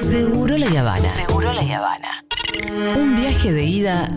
Seguro 0.00 0.56
la 0.56 0.80
Habana. 0.80 1.08
Seguro 1.08 1.52
la 1.52 1.60
Habana. 1.60 2.24
Un 2.96 3.14
viaje 3.16 3.52
de 3.52 3.64
ida 3.64 4.08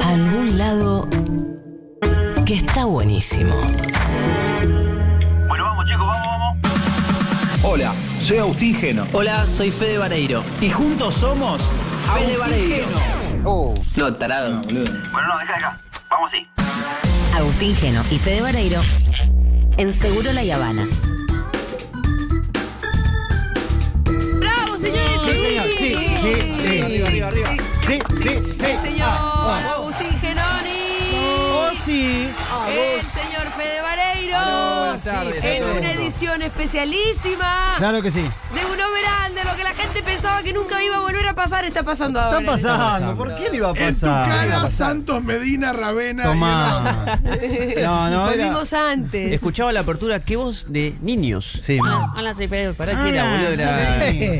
a 0.00 0.08
algún 0.08 0.56
lado 0.56 1.08
que 2.46 2.54
está 2.54 2.84
buenísimo. 2.84 3.54
Bueno, 5.48 5.64
vamos 5.64 5.86
chicos, 5.86 6.06
vamos, 6.06 6.28
vamos. 6.28 7.64
Hola, 7.64 7.92
soy 8.20 8.38
Agustín 8.38 8.74
Geno. 8.76 9.06
Hola, 9.12 9.44
soy 9.46 9.70
Fede 9.70 9.98
Vareiro. 9.98 10.44
Y 10.60 10.70
juntos 10.70 11.14
somos 11.14 11.72
Fede 12.14 12.36
Vareiro. 12.36 12.86
Geno. 12.86 13.74
No, 13.96 14.12
tarado. 14.12 14.62
Bueno, 14.62 15.28
no, 15.28 15.38
deja 15.38 15.56
acá. 15.56 15.80
Vamos 16.08 16.30
sí. 16.30 16.46
Agustín 17.36 17.74
Geno 17.74 18.02
y 18.10 18.18
Fede 18.18 18.42
Vareiro 18.42 18.80
en 19.76 19.92
Seguro 19.92 20.32
la 20.32 20.42
Habana. 20.54 20.86
Sí, 26.22 26.34
sí. 26.34 26.80
Arriba, 26.80 27.08
arriba, 27.08 27.28
arriba. 27.28 27.48
Sí, 27.84 27.98
sí, 28.22 28.28
sí. 28.28 28.52
Sí, 28.52 28.76
señor 28.80 29.08
Agustín 29.08 30.20
Genoni. 30.20 31.10
Oh, 31.16 31.70
sí. 31.84 32.28
El 32.68 33.02
señor 33.02 33.50
Fede 33.56 33.82
Vareiro. 33.82 34.01
En 35.04 35.64
una 35.78 35.92
edición 35.92 36.42
especialísima 36.42 37.74
Claro 37.78 38.02
que 38.02 38.10
sí. 38.10 38.20
de 38.20 38.64
un 38.66 38.80
overande. 38.80 39.42
Lo 39.44 39.56
que 39.56 39.64
la 39.64 39.74
gente 39.74 40.02
pensaba 40.02 40.42
que 40.42 40.52
nunca 40.52 40.82
iba 40.84 40.96
a 40.96 41.00
volver 41.00 41.26
a 41.26 41.34
pasar 41.34 41.64
está 41.64 41.82
pasando 41.82 42.20
ahora. 42.20 42.38
Está 42.38 42.52
pasando. 42.52 43.16
¿Por 43.16 43.34
qué 43.34 43.50
le 43.50 43.56
iba 43.56 43.68
a 43.68 43.70
En 43.70 43.94
tu 43.94 44.00
pasar? 44.06 44.28
cara, 44.28 44.68
Santos 44.68 45.22
Medina, 45.24 45.72
Ravena. 45.72 46.24
Tomá. 46.24 47.18
No, 47.82 48.10
no, 48.10 48.30
era. 48.30 48.44
vimos 48.44 48.72
antes. 48.72 49.32
Escuchaba 49.32 49.72
la 49.72 49.80
apertura, 49.80 50.20
qué 50.20 50.36
voz 50.36 50.66
de 50.68 50.94
niños. 51.00 51.58
Sí, 51.60 51.78
Hola, 51.80 52.12
hola, 52.16 52.34
soy 52.34 52.46
Fede. 52.48 52.72
Pará 52.74 53.02
que 53.02 53.08
era, 53.08 53.24
Hola. 53.24 53.32
boludo. 53.34 53.52
Era... 53.52 53.98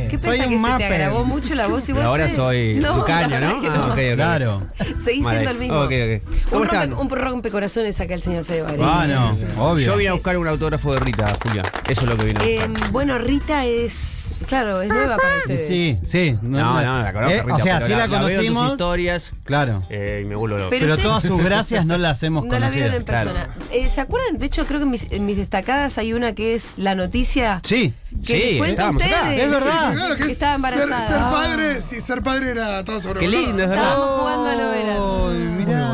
¿Qué 0.09 0.19
Soy 0.21 0.41
un 0.41 0.49
que 0.51 0.59
se 0.59 0.77
te 0.79 0.85
agravó 0.85 1.25
mucho 1.25 1.55
la 1.57 1.67
voz 1.67 1.89
igual? 1.89 2.03
Pero 2.03 2.11
ahora 2.11 2.29
soy 2.29 2.75
No, 2.81 3.05
la 3.07 3.27
verdad 3.29 3.41
¿no? 3.55 3.61
que 3.61 3.69
Ah, 3.69 3.87
ok, 3.87 3.91
ok. 3.93 4.15
Claro. 4.15 4.63
Seguís 5.01 5.27
siendo 5.27 5.51
el 5.51 5.59
mismo. 5.59 5.79
Ok, 5.81 5.93
ok. 5.93 6.51
¿Cómo 6.51 6.63
un, 6.63 6.69
rompe, 6.69 6.95
un 6.95 7.11
rompecorazones 7.11 8.01
acá 8.01 8.15
el 8.15 8.21
señor 8.21 8.45
Fede 8.45 8.63
Vareiro. 8.63 8.85
Ah, 8.87 9.07
no, 9.07 9.31
obvio. 9.65 9.87
Yo 9.87 9.97
vine 9.97 10.11
a 10.11 10.13
buscar 10.13 10.37
un 10.37 10.47
autógrafo 10.53 10.93
de 10.95 11.01
Rita, 11.01 11.33
Julia. 11.43 11.63
Eso 11.89 12.03
es 12.03 12.07
lo 12.09 12.17
que 12.17 12.25
vine 12.27 12.41
a 12.41 12.45
Eh, 12.47 12.69
bueno, 12.91 13.19
Rita 13.19 13.65
es. 13.67 14.19
Claro, 14.49 14.83
es 14.83 14.89
nueva 14.89 15.17
para 15.19 15.37
ustedes. 15.39 15.69
Sí, 15.69 15.99
sí. 16.03 16.37
no, 16.43 16.83
no, 16.83 17.03
la 17.03 17.13
conozco, 17.13 17.33
Eh, 17.33 17.43
Rita, 17.43 17.55
o 17.55 17.59
sea, 17.61 17.81
sí 17.81 17.93
la, 17.93 17.97
veo 17.99 18.05
en 18.07 18.11
tus 18.11 18.19
conocimos. 18.33 18.71
historias 18.73 19.33
Claro. 19.45 19.83
eh, 19.89 20.21
y 20.23 20.27
me 20.27 20.35
vuelvo 20.35 20.59
loco. 20.59 20.71
Pero 20.71 20.81
Pero 20.81 20.95
ustedes- 20.95 21.09
todas 21.09 21.23
sus 21.23 21.45
gracias 21.45 21.87
no 21.87 21.97
las 21.97 22.21
hemos 22.25 22.45
No 22.47 22.59
la 22.59 22.69
vieron 22.71 22.93
en 22.95 23.05
conocido. 23.05 23.35
persona. 23.35 23.57
Eh, 23.71 23.89
¿Se 23.89 24.01
acuerdan? 24.01 24.39
De 24.39 24.47
hecho, 24.47 24.67
creo 24.67 24.81
que 24.81 24.85
en 24.85 24.91
mis, 24.91 25.07
en 25.13 25.27
mis 25.27 25.37
destacadas 25.37 25.97
hay 25.97 26.13
una 26.13 26.35
que 26.35 26.55
es 26.57 26.73
la 26.77 26.97
noticia. 26.97 27.61
Sí. 27.63 27.95
Que 28.27 28.35
Sí, 28.37 28.43
les 28.51 28.59
cuento 28.59 28.65
a 28.83 28.91
estábamos 28.91 29.03
acá. 29.05 29.17
ustedes 29.23 29.43
Es 29.45 29.51
verdad. 29.51 29.93
Claro 29.95 30.15
que 30.15 30.19
que 30.21 30.27
es 30.27 30.33
estaba 30.33 30.55
embarazada. 30.57 31.01
ser 31.01 31.19
padre, 31.21 31.83
si 31.83 32.01
ser 32.01 32.23
padre 32.23 32.51
era 32.51 32.85
todo 32.85 33.01
sobre 33.01 33.21
Qué 33.21 33.29
lindo, 33.29 33.51
es 33.63 33.69
verdad. 33.69 33.77
Estábamos 33.77 34.21
jugando 34.21 34.49
a 34.49 34.55
lo 34.57 34.71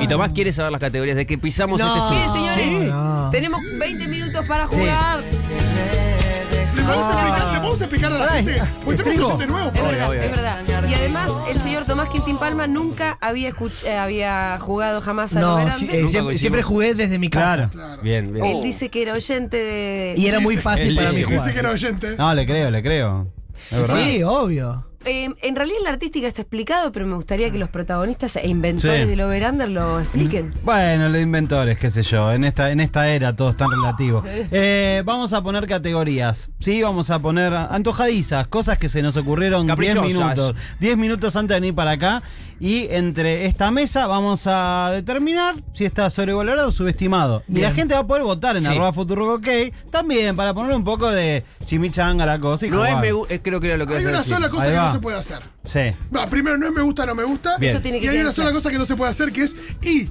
Tomás 0.08 0.30
quiere 0.32 0.52
saber 0.52 0.72
las 0.72 0.80
categorías 0.80 1.16
de 1.16 1.26
que 1.26 1.38
pisamos 1.38 1.80
No. 1.80 1.86
este 2.08 2.24
estudio. 2.24 2.32
señores. 2.54 2.90
No. 2.90 3.28
Tenemos 3.30 3.60
20 3.78 4.08
minutos 4.08 4.44
para 4.46 4.66
jugar. 4.66 5.20
¿Le 5.20 6.82
podemos, 6.94 7.10
explicar, 7.14 7.52
¿Le 7.52 7.58
podemos 7.58 7.80
explicar 7.80 8.12
a 8.12 8.18
la 8.18 8.26
gente? 8.28 8.62
Porque 8.84 9.02
tenemos 9.02 9.06
explico. 9.06 9.26
oyente 9.26 9.46
nuevo. 9.46 9.70
Es 9.70 9.78
por 9.78 9.88
verdad, 9.90 10.08
obvio. 10.10 10.22
es 10.22 10.30
verdad. 10.30 10.88
Y 10.88 10.94
además, 10.94 11.32
el 11.50 11.60
señor 11.62 11.84
Tomás 11.84 12.08
Quintín 12.08 12.38
Palma 12.38 12.66
nunca 12.66 13.18
había, 13.20 13.50
escuch- 13.50 13.84
eh, 13.84 13.96
había 13.96 14.58
jugado 14.58 15.00
jamás 15.02 15.36
a 15.36 15.40
No, 15.40 15.56
sí, 15.56 15.60
eh, 15.60 15.64
Nunca 15.64 15.76
siempre, 15.78 15.98
coincidimos. 16.00 16.40
siempre 16.40 16.62
jugué 16.62 16.94
desde 16.94 17.18
mi 17.18 17.28
casa. 17.28 17.68
Claro. 17.68 17.70
Claro. 17.72 18.02
Bien, 18.02 18.32
bien. 18.32 18.44
Él 18.46 18.62
dice 18.62 18.88
que 18.88 19.02
era 19.02 19.12
oyente 19.12 19.56
de. 19.58 20.14
Y 20.16 20.26
era 20.28 20.40
muy 20.40 20.56
fácil 20.56 20.94
para 20.96 21.10
mí 21.10 21.16
dice- 21.18 21.24
jugar. 21.24 21.40
Dice 21.42 21.52
que 21.52 21.58
era 21.60 21.70
oyente. 21.70 22.16
No, 22.16 22.32
le 22.34 22.46
creo, 22.46 22.70
le 22.70 22.82
creo. 22.82 23.26
Es 23.70 23.76
verdad. 23.78 23.96
Sí, 24.02 24.22
obvio. 24.22 24.84
Eh, 25.04 25.30
en 25.42 25.56
realidad, 25.56 25.78
en 25.78 25.84
la 25.84 25.90
artística 25.90 26.26
está 26.26 26.42
explicado, 26.42 26.90
pero 26.92 27.06
me 27.06 27.14
gustaría 27.14 27.50
que 27.50 27.58
los 27.58 27.68
protagonistas 27.70 28.36
e 28.36 28.48
inventores 28.48 29.04
Sí. 29.04 29.10
del 29.10 29.20
Overander 29.20 29.68
lo 29.68 30.00
expliquen. 30.00 30.52
Bueno, 30.64 31.08
los 31.08 31.20
inventores, 31.20 31.78
qué 31.78 31.90
sé 31.90 32.02
yo. 32.02 32.32
En 32.32 32.44
esta, 32.44 32.70
en 32.72 32.80
esta 32.80 33.08
era 33.08 33.34
todo 33.34 33.50
es 33.50 33.56
tan 33.56 33.70
relativo. 33.70 34.22
Eh, 34.26 35.02
vamos 35.04 35.32
a 35.32 35.42
poner 35.42 35.66
categorías. 35.66 36.50
Sí, 36.58 36.82
vamos 36.82 37.10
a 37.10 37.18
poner 37.20 37.54
antojadizas, 37.54 38.48
cosas 38.48 38.76
que 38.78 38.88
se 38.88 39.02
nos 39.02 39.16
ocurrieron 39.16 39.66
10 39.66 39.72
Caprichosas. 39.76 40.08
minutos. 40.08 40.54
10 40.80 40.96
minutos 40.96 41.36
antes 41.36 41.54
de 41.54 41.60
venir 41.60 41.74
para 41.74 41.92
acá. 41.92 42.22
Y 42.60 42.88
entre 42.90 43.44
esta 43.46 43.70
mesa 43.70 44.08
vamos 44.08 44.42
a 44.46 44.90
determinar 44.92 45.54
si 45.72 45.84
está 45.84 46.10
sobrevalorado 46.10 46.70
o 46.70 46.72
subestimado. 46.72 47.44
Y 47.48 47.60
la 47.60 47.70
gente 47.70 47.94
va 47.94 48.00
a 48.00 48.06
poder 48.06 48.24
votar 48.24 48.56
en 48.56 48.62
Sí. 48.62 48.68
arroba 48.68 48.92
Futurock 48.92 49.38
OK 49.38 49.48
también 49.92 50.34
para 50.34 50.52
poner 50.54 50.74
un 50.74 50.82
poco 50.82 51.08
de 51.08 51.44
chimichanga 51.66 52.24
a 52.24 52.26
la 52.26 52.40
cosa. 52.40 52.66
y 52.66 52.70
No 52.70 52.84
es 52.84 52.96
me 52.98 53.10
eh, 53.28 53.40
creo 53.40 53.60
que 53.60 53.68
era 53.68 53.76
lo 53.76 53.86
que 53.86 53.94
Hay 53.98 54.04
una 54.06 54.18
decir. 54.18 54.34
sola 54.34 54.48
cosa 54.48 54.64
Ahí 54.64 54.70
que 54.72 54.76
va. 54.76 54.87
No 54.88 54.94
se 54.94 55.00
puede 55.00 55.18
hacer. 55.18 55.42
Sí. 55.64 55.94
Va, 56.14 56.26
primero, 56.26 56.58
no 56.58 56.66
es 56.66 56.72
me 56.72 56.82
gusta, 56.82 57.06
no 57.06 57.14
me 57.14 57.24
gusta. 57.24 57.56
Bien. 57.58 57.72
Eso 57.72 57.82
tiene 57.82 58.00
que 58.00 58.06
Y 58.06 58.08
hay 58.08 58.18
una 58.18 58.32
sola 58.32 58.52
cosa 58.52 58.70
que 58.70 58.78
no 58.78 58.84
se 58.84 58.96
puede 58.96 59.10
hacer 59.10 59.32
que 59.32 59.42
es 59.42 59.54
y 59.82 60.08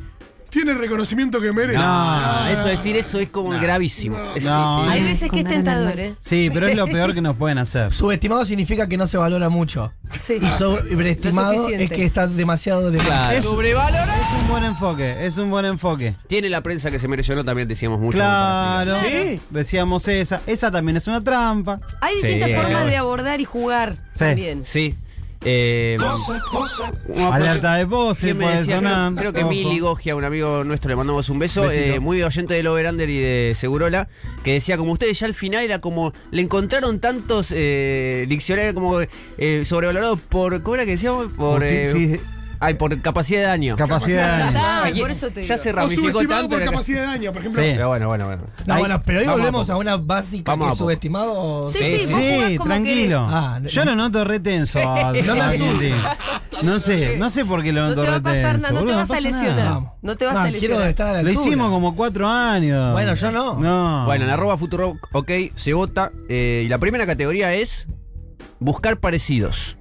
tiene 0.49 0.71
el 0.71 0.79
reconocimiento 0.79 1.39
que 1.41 1.51
merece. 1.53 1.79
Ah, 1.81 2.49
eso 2.51 2.67
decir 2.67 2.95
eso 2.97 3.19
es 3.19 3.29
como 3.29 3.49
gravísimo. 3.49 4.17
Es- 4.35 4.43
No. 4.45 4.85
eh, 4.85 4.89
Hay 4.93 5.03
veces 5.03 5.29
que 5.31 5.39
es 5.41 5.47
tentador, 5.47 5.99
¿eh? 5.99 6.15
Sí, 6.19 6.49
pero 6.53 6.67
es 6.67 6.75
lo 6.75 6.85
peor 6.87 7.13
que 7.13 7.21
nos 7.21 7.35
pueden 7.35 7.57
hacer. 7.57 7.91
Subestimado 7.93 8.45
significa 8.45 8.87
que 8.87 8.97
no 8.97 9.07
se 9.07 9.17
valora 9.17 9.49
mucho. 9.49 9.91
Sí. 10.19 10.37
Y 10.41 10.49
sobreestimado 10.51 11.67
es 11.69 11.89
que 11.91 12.05
está 12.05 12.27
demasiado 12.27 12.91
de 12.91 12.97
Claro. 12.99 13.35
Es- 13.37 13.43
Sobrevalorado. 13.43 14.11
Es 14.21 14.41
un 14.41 14.47
buen 14.47 14.63
enfoque, 14.63 15.25
es 15.25 15.37
un 15.37 15.49
buen 15.49 15.65
enfoque. 15.65 16.15
Tiene 16.27 16.49
la 16.49 16.61
prensa 16.61 16.89
que 16.91 16.99
se 16.99 17.07
mereció, 17.07 17.35
no 17.35 17.43
también 17.45 17.67
decíamos 17.67 17.99
mucho. 17.99 18.17
Claro, 18.17 18.95
Sí. 18.99 19.39
decíamos 19.49 20.07
esa. 20.07 20.41
Esa 20.47 20.71
también 20.71 20.97
es 20.97 21.07
una 21.07 21.23
trampa. 21.23 21.79
Hay 22.01 22.15
Sí. 22.21 22.27
distintas 22.27 22.61
formas 22.63 22.85
de 22.85 22.97
abordar 22.97 23.41
y 23.41 23.45
jugar 23.45 23.97
Sí. 24.13 24.19
también. 24.19 24.61
Sí. 24.65 24.95
Eh, 25.49 25.97
Alerta 27.31 27.75
de 27.75 27.87
pose, 27.87 28.27
¿Quién 28.27 28.37
me 28.37 28.43
puede 28.45 28.57
decía? 28.57 28.79
Creo, 28.79 28.89
sonar. 28.91 29.13
creo 29.15 29.33
que. 29.33 29.43
Mili 29.45 29.79
Gogia, 29.79 30.15
un 30.15 30.25
amigo 30.25 30.63
nuestro, 30.63 30.89
le 30.89 30.95
mandamos 30.95 31.29
un 31.29 31.39
beso, 31.39 31.71
eh, 31.71 31.99
muy 31.99 32.21
oyente 32.21 32.53
del 32.53 32.67
Overander 32.67 33.09
y 33.09 33.19
de 33.19 33.55
Segurola, 33.57 34.09
que 34.43 34.53
decía 34.53 34.77
como 34.77 34.91
ustedes 34.91 35.19
ya 35.19 35.27
al 35.27 35.33
final 35.33 35.63
era 35.63 35.79
como, 35.79 36.13
le 36.31 36.41
encontraron 36.41 36.99
tantos 36.99 37.53
eh, 37.55 38.25
diccionarios 38.27 38.73
como 38.73 38.99
eh, 39.01 39.63
sobrevalorados 39.65 40.19
por, 40.19 40.61
¿cómo 40.63 40.75
era 40.75 40.85
que 40.85 40.91
decíamos? 40.91 41.31
Por, 41.31 41.63
eh, 41.63 41.91
Sí, 41.93 42.19
ay, 42.59 42.73
por 42.75 43.01
capacidad 43.01 43.39
de 43.41 43.45
daño. 43.47 43.75
capacidad 43.75 44.37
de 44.37 44.53
daño. 44.53 44.67
Ay, 44.83 44.99
por 44.99 45.11
eso 45.11 45.29
te 45.29 45.45
ya 45.45 45.57
se 45.57 45.69
O 45.69 45.73
ramificó 45.73 46.01
subestimado 46.11 46.41
tanto. 46.41 46.49
por 46.55 46.61
era 46.61 46.71
capacidad 46.71 47.01
de 47.01 47.07
daño, 47.07 47.31
por 47.33 47.41
ejemplo. 47.41 47.61
Sí. 47.63 47.69
Pero 47.71 47.87
bueno, 47.89 48.07
bueno, 48.07 48.25
bueno. 48.27 48.43
No, 48.65 48.73
Ahí- 48.73 48.79
bueno, 48.79 49.01
pero 49.05 49.19
hoy 49.19 49.25
vamos 49.25 49.37
a 49.39 49.41
volvemos 49.41 49.69
a, 49.69 49.73
poco. 49.73 49.79
una 49.81 49.97
básica 49.97 50.51
Vamos 50.51 50.65
que 50.65 50.69
a 50.69 50.71
es 50.73 50.77
poco. 50.77 50.85
subestimado. 50.85 51.69
Sí, 51.71 51.77
Sí, 51.77 51.99
sí, 51.99 52.05
sí. 52.07 52.13
vos 52.13 52.21
jugás 52.23 52.51
como 52.57 52.65
tranquilo. 52.65 53.25
querés. 53.27 53.33
Ah, 53.43 53.59
no- 53.61 53.69
Yo 53.69 53.85
lo 53.85 53.95
noto 53.95 54.23
retenso. 54.23 54.79
a- 54.79 55.13
No 55.25 55.35
me 55.35 55.41
a. 55.41 55.51
No 56.63 56.79
sé, 56.79 57.17
no 57.19 57.29
sé 57.29 57.45
por 57.45 57.61
qué 57.61 57.71
lo 57.71 57.81
No 57.81 57.89
noto 57.89 58.01
te 58.01 58.07
va 58.09 58.15
a 58.15 58.17
retenso. 58.17 58.41
pasar 58.41 58.59
nada, 58.59 58.73
no 58.73 58.79
te 58.85 58.93
vas 58.95 59.09
a 59.11 59.13
pasa 59.13 59.21
lesionar. 59.21 59.65
Vamos. 59.65 59.91
No 60.01 60.17
te 60.17 60.25
vas 60.25 60.33
No, 60.33 60.39
a 60.39 60.43
quiero 60.45 60.59
lesionar. 60.59 60.87
estar 60.89 61.07
a 61.07 61.13
la 61.13 61.21
Lo 61.21 61.29
altura. 61.29 61.45
hicimos 61.47 61.69
como 61.69 61.95
cuatro 61.95 62.27
años. 62.27 62.93
Bueno, 62.93 63.13
yo 63.13 63.31
no. 63.31 63.59
No. 63.59 64.05
Bueno, 64.05 64.25
en 64.25 64.31
arroba 64.31 64.57
Futuro, 64.57 64.95
ok, 65.11 65.31
se 65.55 65.73
vota. 65.73 66.11
eh, 66.29 66.63
y 66.65 66.67
la 66.69 66.79
primera 66.79 67.05
categoría 67.05 67.53
es 67.53 67.87
buscar 68.59 68.97
parecidos. 68.99 69.76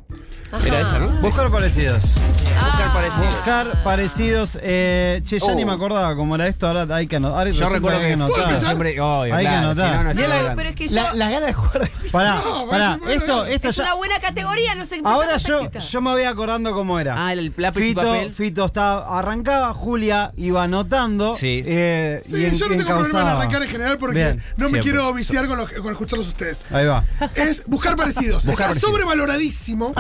Ajá. 0.57 0.67
Era 0.67 0.81
esa, 0.81 0.99
¿no? 0.99 1.09
Buscar 1.21 1.51
parecidos. 1.51 2.03
Buscar 2.03 2.89
Ah. 2.89 2.91
parecidos. 2.95 3.35
Buscar 3.35 3.83
parecidos. 3.85 4.59
Eh, 4.63 5.23
che, 5.25 5.39
ya 5.39 5.47
Oh. 5.47 5.55
ni 5.55 5.65
me 5.65 5.73
acordaba 5.73 6.15
cómo 6.17 6.35
era 6.35 6.47
esto. 6.49 6.67
Ahora 6.67 6.95
hay 6.97 7.07
que 7.07 7.17
anotar. 7.17 7.49
Yo 7.51 7.69
recuerdo 7.69 8.01
que 8.01 8.13
anotar. 8.13 8.57
siempre. 8.59 9.01
obvio, 9.01 9.35
Hay 9.35 9.45
que 9.45 9.51
claro, 9.51 9.67
anotar. 9.71 9.91
si 9.91 9.97
no, 9.97 10.03
no 10.05 10.11
Mirá 10.11 10.11
hacía 10.11 10.29
la- 10.29 10.43
nada. 10.43 10.55
Pero 10.57 10.69
es 10.71 10.75
que 10.77 10.89
yo. 10.89 10.95
La, 10.95 11.15
la 11.15 11.31
gana 11.31 11.47
de 11.47 11.53
jugar. 11.53 11.91
Pará, 12.13 12.41
No, 12.45 12.67
pará. 12.69 12.99
Esto, 13.09 13.45
es 13.45 13.63
ya. 13.77 13.83
una 13.83 13.95
buena 13.95 14.21
categoría, 14.21 14.75
no 14.75 14.85
sé 14.87 15.01
Ahora 15.05 15.37
yo, 15.37 15.71
yo 15.71 16.01
me 16.01 16.11
voy 16.13 16.23
acordando 16.25 16.73
cómo 16.73 16.99
era. 16.99 17.15
Ah, 17.27 17.33
el 17.33 17.53
lápiz 17.57 17.81
y 17.81 17.89
Fito, 17.89 18.01
papel. 18.03 18.33
Fito 18.33 18.65
estaba, 18.65 19.19
arrancaba, 19.19 19.75
Julia 19.75 20.33
iba 20.37 20.63
anotando. 20.63 21.35
Sí. 21.35 21.63
eh, 21.67 22.23
Sí, 22.25 22.37
y 22.37 22.45
en- 22.47 22.55
yo 22.55 22.69
no 22.69 22.77
tengo 22.77 22.99
problema 23.01 23.21
en 23.21 23.27
arrancar 23.29 23.63
en 23.63 23.69
general 23.69 23.99
porque 23.99 24.15
Bien, 24.15 24.37
no 24.57 24.65
me 24.67 24.71
siempre. 24.71 24.81
quiero 24.83 25.13
viciar 25.13 25.47
con, 25.47 25.59
los- 25.59 25.71
con 25.73 25.91
escucharlos 25.93 26.29
ustedes. 26.29 26.65
Ahí 26.71 26.87
va. 26.87 27.05
Es 27.35 27.65
buscar 27.67 27.97
parecidos. 27.97 28.47
Buscar 28.47 28.69
Está 28.71 28.81
sobrevaloradísimo. 28.81 29.93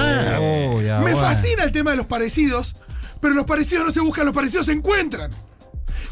Oh, 0.46 0.80
ya, 0.82 0.96
me 0.98 1.12
bueno. 1.12 1.20
fascina 1.20 1.64
el 1.64 1.72
tema 1.72 1.90
de 1.92 1.96
los 1.98 2.06
parecidos, 2.06 2.74
pero 3.20 3.34
los 3.34 3.44
parecidos 3.44 3.84
no 3.86 3.92
se 3.92 4.00
buscan, 4.00 4.26
los 4.26 4.34
parecidos 4.34 4.66
se 4.66 4.72
encuentran. 4.72 5.30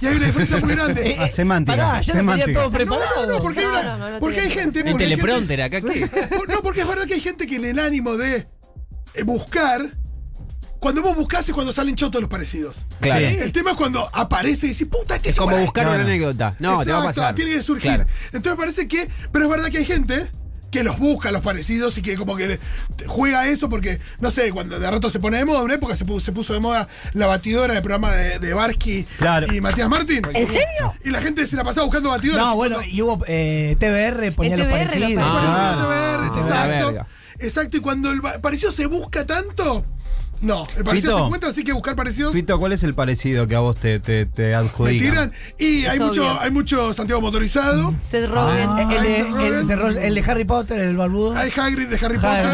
Y 0.00 0.06
hay 0.06 0.16
una 0.16 0.26
diferencia 0.26 0.58
muy 0.58 0.74
grande. 0.74 1.16
Ah, 1.20 1.28
semántica. 1.28 1.76
Pará, 1.76 2.00
ya 2.00 2.14
lo 2.14 2.20
tenía 2.20 2.34
semántica. 2.44 2.52
todo 2.60 2.64
No, 2.70 2.76
preparado. 2.76 3.26
no, 3.26 3.32
no, 3.34 3.42
porque 3.42 3.60
hay, 3.60 3.66
No, 3.66 3.72
una- 3.72 3.82
no, 3.84 3.98
no, 3.98 4.10
no 4.10 4.20
porque 4.20 4.40
hay 4.40 4.46
tiene. 4.48 4.62
gente. 4.62 4.82
Gente- 4.82 4.98
teleprompter 5.04 5.62
acá, 5.62 5.80
¿qué? 5.80 6.10
No, 6.48 6.60
porque 6.62 6.80
es 6.82 6.88
verdad 6.88 7.06
que 7.06 7.14
hay 7.14 7.20
gente 7.20 7.46
que 7.46 7.56
en 7.56 7.64
el 7.64 7.78
ánimo 7.78 8.16
de 8.16 8.46
eh, 9.14 9.22
buscar, 9.22 9.96
cuando 10.80 11.00
vos 11.00 11.16
buscás 11.16 11.48
es 11.48 11.54
cuando 11.54 11.72
salen 11.72 11.94
chotos 11.94 12.20
los 12.20 12.28
parecidos. 12.28 12.84
Claro. 13.00 13.20
Sí. 13.28 13.36
El 13.40 13.52
tema 13.52 13.70
es 13.70 13.76
cuando 13.76 14.10
aparece 14.12 14.66
y 14.66 14.70
dices, 14.70 14.86
puta, 14.88 15.16
este 15.16 15.30
Es 15.30 15.36
como 15.36 15.50
igual 15.52 15.62
a 15.62 15.64
buscar 15.64 15.86
este". 15.86 15.94
una 15.96 16.04
anécdota. 16.04 16.56
No, 16.58 16.84
te 16.84 16.90
va 16.90 16.98
a 16.98 17.00
Exacto, 17.00 17.20
pasar. 17.20 17.34
Tiene 17.36 17.52
que 17.52 17.62
surgir. 17.62 17.90
Claro. 17.94 18.06
Entonces 18.26 18.52
me 18.52 18.56
parece 18.56 18.88
que. 18.88 19.08
Pero 19.32 19.44
es 19.46 19.50
verdad 19.50 19.68
que 19.70 19.78
hay 19.78 19.84
gente 19.86 20.30
que 20.74 20.82
los 20.82 20.98
busca, 20.98 21.30
los 21.30 21.40
parecidos, 21.40 21.96
y 21.98 22.02
que 22.02 22.16
como 22.16 22.34
que 22.36 22.58
juega 23.06 23.46
eso 23.46 23.68
porque, 23.68 24.00
no 24.18 24.32
sé, 24.32 24.50
cuando 24.50 24.80
de 24.80 24.90
rato 24.90 25.08
se 25.08 25.20
pone 25.20 25.38
de 25.38 25.44
moda, 25.44 25.62
una 25.62 25.74
época 25.74 25.94
se 25.94 26.04
puso, 26.04 26.26
se 26.26 26.32
puso 26.32 26.52
de 26.52 26.58
moda 26.58 26.88
la 27.12 27.28
batidora 27.28 27.74
del 27.74 27.82
programa 27.84 28.10
de, 28.12 28.40
de 28.40 28.54
Barsky 28.54 29.04
Claro. 29.18 29.46
y 29.54 29.60
Matías 29.60 29.88
Martín. 29.88 30.22
¿En 30.34 30.46
serio? 30.48 30.92
Y 31.04 31.10
la 31.10 31.20
gente 31.20 31.46
se 31.46 31.54
la 31.54 31.62
pasaba 31.62 31.84
buscando 31.86 32.08
batidoras. 32.10 32.44
No, 32.44 32.56
bueno, 32.56 32.78
y 32.84 33.00
hubo 33.02 33.22
eh, 33.28 33.76
TBR, 33.78 34.34
ponía 34.34 34.56
los 34.56 34.66
TBR 34.66 34.78
los 34.82 34.90
parecidos. 34.90 35.22
Parecido 35.24 35.54
Ah, 35.56 35.76
TBR, 35.78 36.26
no, 36.26 36.36
exacto. 36.40 37.06
Exacto, 37.38 37.76
y 37.76 37.80
cuando 37.80 38.10
el 38.10 38.20
parecido 38.40 38.72
se 38.72 38.86
busca 38.86 39.24
tanto, 39.26 39.84
no, 40.44 40.66
el 40.76 40.84
parecido 40.84 41.12
Fito. 41.12 41.18
se 41.18 41.24
encuentra, 41.26 41.48
así 41.50 41.64
que 41.64 41.72
buscar 41.72 41.96
parecidos. 41.96 42.32
Fito, 42.34 42.58
¿cuál 42.58 42.72
es 42.72 42.82
el 42.82 42.94
parecido 42.94 43.46
que 43.46 43.54
a 43.56 43.60
vos 43.60 43.76
te, 43.76 43.98
te, 44.00 44.26
te 44.26 44.42
Me 44.48 44.54
adjudica? 44.54 45.04
tiran. 45.04 45.32
Y 45.58 45.84
hay 45.86 45.98
mucho, 45.98 46.40
hay 46.40 46.50
mucho 46.50 46.92
Santiago 46.92 47.20
motorizado. 47.20 47.94
Seth 48.08 48.28
Rogen. 48.28 48.68
Ah. 48.68 48.88
El, 48.94 49.02
de, 49.66 49.72
el, 49.72 49.78
ro- 49.78 49.88
el 49.88 50.24
Harry 50.30 50.44
Potter, 50.44 50.78
el 50.80 50.96
barbudo. 50.96 51.36
Hay 51.36 51.50
Hagrid 51.56 51.88
de 51.88 52.04
Harry 52.06 52.18
Potter. 52.18 52.46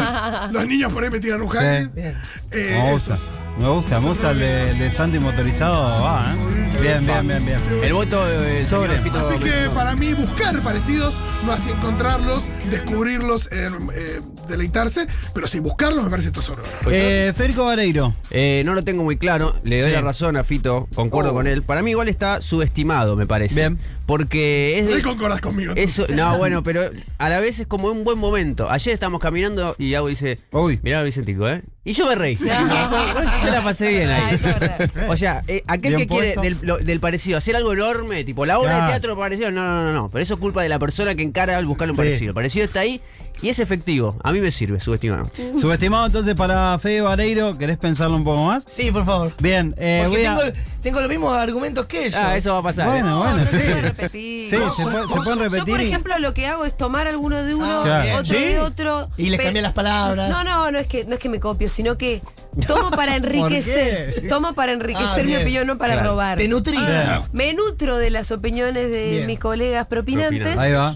Los 0.51 0.67
niños 0.67 0.91
por 0.93 1.03
ahí 1.03 1.09
me 1.09 1.19
tiran 1.19 1.41
un 1.41 1.55
Hagrid. 1.55 1.89
Bien. 1.89 2.17
Eh, 2.51 2.77
Me 2.83 2.91
gusta, 2.93 3.13
esos. 3.15 3.31
Me 3.59 3.69
gusta, 3.69 3.99
me 3.99 4.07
gusta 4.07 4.31
el 4.31 4.39
de, 4.39 4.69
el 4.69 4.77
de 4.79 4.91
Santi 4.91 5.19
motorizado. 5.19 6.03
Va, 6.03 6.33
¿eh? 6.33 6.81
Bien, 6.81 7.05
bien, 7.05 7.27
bien, 7.27 7.45
bien. 7.45 7.59
El 7.83 7.93
voto 7.93 8.27
eh, 8.27 8.65
Sobre. 8.65 8.95
Así 8.95 9.37
que 9.39 9.69
para 9.75 9.95
mí 9.95 10.13
buscar 10.13 10.59
parecidos, 10.61 11.15
no 11.45 11.51
así 11.51 11.69
encontrarlos, 11.69 12.43
descubrirlos, 12.71 13.47
eh, 13.51 13.69
eh, 13.93 14.21
deleitarse, 14.47 15.05
pero 15.33 15.47
sí 15.47 15.59
buscarlos 15.59 16.03
me 16.03 16.09
parece 16.09 16.29
esto 16.29 16.41
solo. 16.41 16.63
Eh, 16.89 17.33
Federico 17.35 17.65
Vareiro. 17.65 18.15
Eh, 18.31 18.63
no 18.65 18.73
lo 18.73 18.83
tengo 18.83 19.03
muy 19.03 19.17
claro, 19.17 19.53
le 19.63 19.81
doy 19.81 19.89
Sí. 19.91 19.95
la 19.95 20.01
razón 20.01 20.37
a 20.37 20.43
Fito, 20.43 20.87
concuerdo 20.95 21.31
Oh. 21.31 21.33
con 21.35 21.47
él. 21.47 21.61
Para 21.61 21.83
mí 21.83 21.91
igual 21.91 22.07
está 22.07 22.41
subestimado, 22.41 23.15
me 23.15 23.27
parece. 23.27 23.55
Bien. 23.55 23.77
Porque 24.07 24.79
es 24.79 24.87
Ahí 24.87 24.95
de, 24.95 25.01
concordás 25.03 25.39
conmigo. 25.41 25.73
Eso, 25.75 26.05
no, 26.15 26.37
bueno, 26.37 26.63
pero 26.63 26.81
a 27.17 27.29
la 27.29 27.39
vez 27.39 27.59
es 27.59 27.67
como 27.67 27.87
un 27.89 28.03
buen 28.03 28.17
momento. 28.17 28.69
Ayer 28.69 28.93
estábamos 28.93 29.21
caminando 29.21 29.75
y 29.77 29.93
Agua 29.93 30.09
dice, 30.09 30.37
Uy. 30.51 30.79
mirá 30.83 30.99
a 30.99 31.03
Vicentico, 31.03 31.47
¿eh? 31.47 31.61
Y 31.85 31.93
yo 31.93 32.07
me 32.07 32.15
reí. 32.15 32.35
Yo 33.43 33.51
la 33.51 33.63
pasé 33.63 33.89
bien 33.89 34.09
Ah, 34.09 34.27
ahí. 34.27 34.37
verdad. 34.37 34.89
O 35.09 35.17
sea, 35.17 35.43
eh, 35.47 35.63
aquel 35.67 35.95
Bien 35.95 36.07
que 36.07 36.13
quiere 36.15 36.35
del, 36.41 36.57
lo- 36.61 36.77
del 36.77 36.99
parecido, 36.99 37.37
hacer 37.37 37.55
algo 37.55 37.73
enorme, 37.73 38.23
tipo 38.23 38.45
la 38.45 38.59
obra 38.59 38.69
Claro. 38.71 38.85
de 38.85 38.91
teatro 38.91 39.17
parecido, 39.17 39.51
no, 39.51 39.63
no, 39.63 39.83
no, 39.83 39.93
no. 39.93 40.09
Pero 40.09 40.23
eso 40.23 40.33
es 40.35 40.39
culpa 40.39 40.61
de 40.63 40.69
la 40.69 40.79
persona 40.79 41.15
que 41.15 41.23
encara 41.23 41.57
al 41.57 41.65
buscar 41.65 41.89
un 41.89 41.95
Sí. 41.95 42.01
parecido. 42.01 42.29
El 42.29 42.35
parecido 42.35 42.65
está 42.65 42.81
ahí 42.81 43.01
y 43.41 43.49
es 43.49 43.59
efectivo. 43.59 44.17
A 44.23 44.31
mí 44.31 44.39
me 44.39 44.51
sirve, 44.51 44.79
subestimado. 44.79 45.29
Subestimado 45.59 46.05
entonces 46.05 46.35
para 46.35 46.77
Fede 46.79 47.01
Vareiro, 47.01 47.57
¿querés 47.57 47.77
pensarlo 47.77 48.15
un 48.15 48.23
poco 48.23 48.43
más? 48.43 48.63
Sí, 48.67 48.91
por 48.91 49.05
favor. 49.05 49.33
Bien, 49.41 49.73
eh, 49.77 50.03
Porque 50.05 50.17
voy 50.17 50.25
a... 50.27 50.35
tengo, 50.37 50.57
tengo 50.83 50.99
los 51.01 51.09
mismos 51.09 51.33
argumentos 51.35 51.85
que 51.87 52.05
ellos. 52.07 52.19
Ah, 52.21 52.35
eso 52.35 52.53
va 52.53 52.59
a 52.59 52.63
pasar. 52.63 52.87
¿eh? 52.87 52.91
Bueno, 52.91 53.19
bueno, 53.19 53.37
No, 53.37 53.43
sí. 53.43 53.49
se 53.49 53.57
puede 53.59 53.81
repetir. 53.81 54.49
Sí, 54.49 54.55
se, 54.55 54.57
puede- 54.57 55.07
se 55.07 55.13
pueden 55.15 55.37
Yo, 55.39 55.43
repetir. 55.43 55.63
por 55.73 55.81
y- 55.81 55.87
ejemplo, 55.87 56.19
lo 56.19 56.33
que 56.33 56.47
hago 56.47 56.65
es 56.65 56.77
tomar 56.77 57.07
alguno 57.07 57.41
de 57.43 57.55
uno, 57.55 57.79
Ah, 57.81 57.83
Claro. 57.83 58.19
otro 58.19 58.37
¿Sí? 58.37 58.43
de 58.43 58.59
otro. 58.59 59.09
Y 59.17 59.29
les 59.29 59.41
cambian 59.41 59.63
las 59.63 59.73
palabras. 59.73 60.29
No, 60.29 60.43
no, 60.43 60.71
no 60.71 60.77
es 60.77 60.87
que 60.87 61.05
no 61.05 61.15
es 61.15 61.19
que 61.19 61.29
me 61.29 61.39
copio, 61.39 61.67
sino 61.69 61.97
que 61.97 62.21
tomo 62.67 62.91
para 62.91 63.15
enriquecer. 63.17 64.27
Tomo 64.27 64.53
para 64.53 64.71
enriquecer 64.73 65.23
Ah, 65.23 65.23
mi 65.23 65.35
opinión, 65.35 65.67
no 65.67 65.77
para 65.77 65.93
Claro. 65.93 66.09
robar. 66.11 66.37
Te 66.37 66.47
nutrís. 66.47 66.79
Ah. 66.81 67.23
Me 67.33 67.53
nutro 67.53 67.97
de 67.97 68.09
las 68.09 68.31
opiniones 68.31 68.89
de 68.91 69.09
Bien. 69.11 69.27
mis 69.27 69.39
colegas 69.39 69.87
propinantes. 69.87 70.57
Ahí 70.57 70.73
va. 70.73 70.95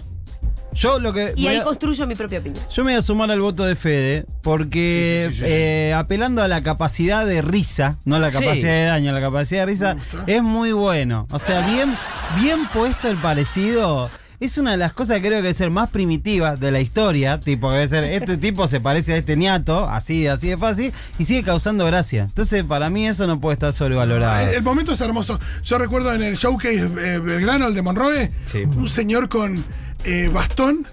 Yo 0.72 0.98
lo 0.98 1.14
que... 1.14 1.32
y 1.36 1.46
ahí 1.46 1.56
a- 1.56 1.62
construyo 1.62 2.06
mi 2.06 2.14
propia 2.16 2.40
opinión. 2.40 2.62
Yo 2.70 2.84
me 2.84 2.92
voy 2.92 2.98
a 2.98 3.02
sumar 3.02 3.30
al 3.30 3.40
voto 3.40 3.64
de 3.64 3.74
Fede 3.76 4.26
porque 4.42 5.30
eh, 5.42 5.94
apelando 5.96 6.42
a 6.42 6.48
la 6.48 6.62
capacidad 6.62 7.24
de 7.24 7.40
risa, 7.40 7.96
no 8.04 8.16
a 8.16 8.18
la 8.18 8.30
Sí. 8.30 8.38
capacidad 8.40 8.72
de 8.72 8.84
daño, 8.84 9.10
a 9.10 9.14
la 9.14 9.20
capacidad 9.22 9.62
de 9.62 9.66
risa, 9.66 9.96
es 10.26 10.42
muy 10.42 10.72
bueno. 10.72 11.26
O 11.30 11.38
sea, 11.38 11.66
bien, 11.66 11.96
bien 12.42 12.66
puesto 12.74 13.08
el 13.08 13.16
parecido. 13.16 14.10
Es 14.40 14.58
una 14.58 14.72
de 14.72 14.76
las 14.76 14.92
cosas 14.92 15.16
que 15.16 15.20
creo 15.22 15.32
que 15.38 15.42
debe 15.42 15.54
ser 15.54 15.70
más 15.70 15.90
primitivas 15.90 16.58
de 16.60 16.70
la 16.70 16.80
historia. 16.80 17.40
Tipo, 17.40 17.68
que 17.70 17.74
debe 17.76 17.88
ser, 17.88 18.04
este 18.04 18.36
tipo 18.38 18.68
se 18.68 18.80
parece 18.80 19.14
a 19.14 19.16
este 19.16 19.36
ñato, 19.36 19.88
así, 19.88 20.26
así 20.26 20.48
de 20.48 20.56
fácil, 20.58 20.92
y 21.18 21.24
sigue 21.24 21.42
causando 21.42 21.84
gracia. 21.86 22.24
Entonces, 22.24 22.64
para 22.64 22.90
mí 22.90 23.06
eso 23.06 23.26
no 23.26 23.40
puede 23.40 23.54
estar 23.54 23.72
sobrevalorado. 23.72 24.46
Eh, 24.50 24.56
El 24.56 24.62
momento 24.62 24.92
es 24.92 25.00
hermoso. 25.00 25.38
Yo 25.62 25.78
recuerdo 25.78 26.12
en 26.14 26.22
el 26.22 26.36
showcase 26.36 26.84
eh, 26.98 27.18
Belgrano, 27.18 27.66
el 27.68 27.74
de 27.74 27.82
Monroe, 27.82 28.30
Sí. 28.46 28.64
un 28.64 28.88
señor 28.88 29.28
con 29.28 29.64
eh, 30.04 30.30
bastón, 30.32 30.86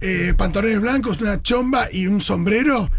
eh, 0.00 0.34
pantalones 0.36 0.80
blancos, 0.80 1.20
una 1.20 1.40
chomba 1.42 1.86
y 1.90 2.06
un 2.06 2.20
sombrero. 2.20 2.90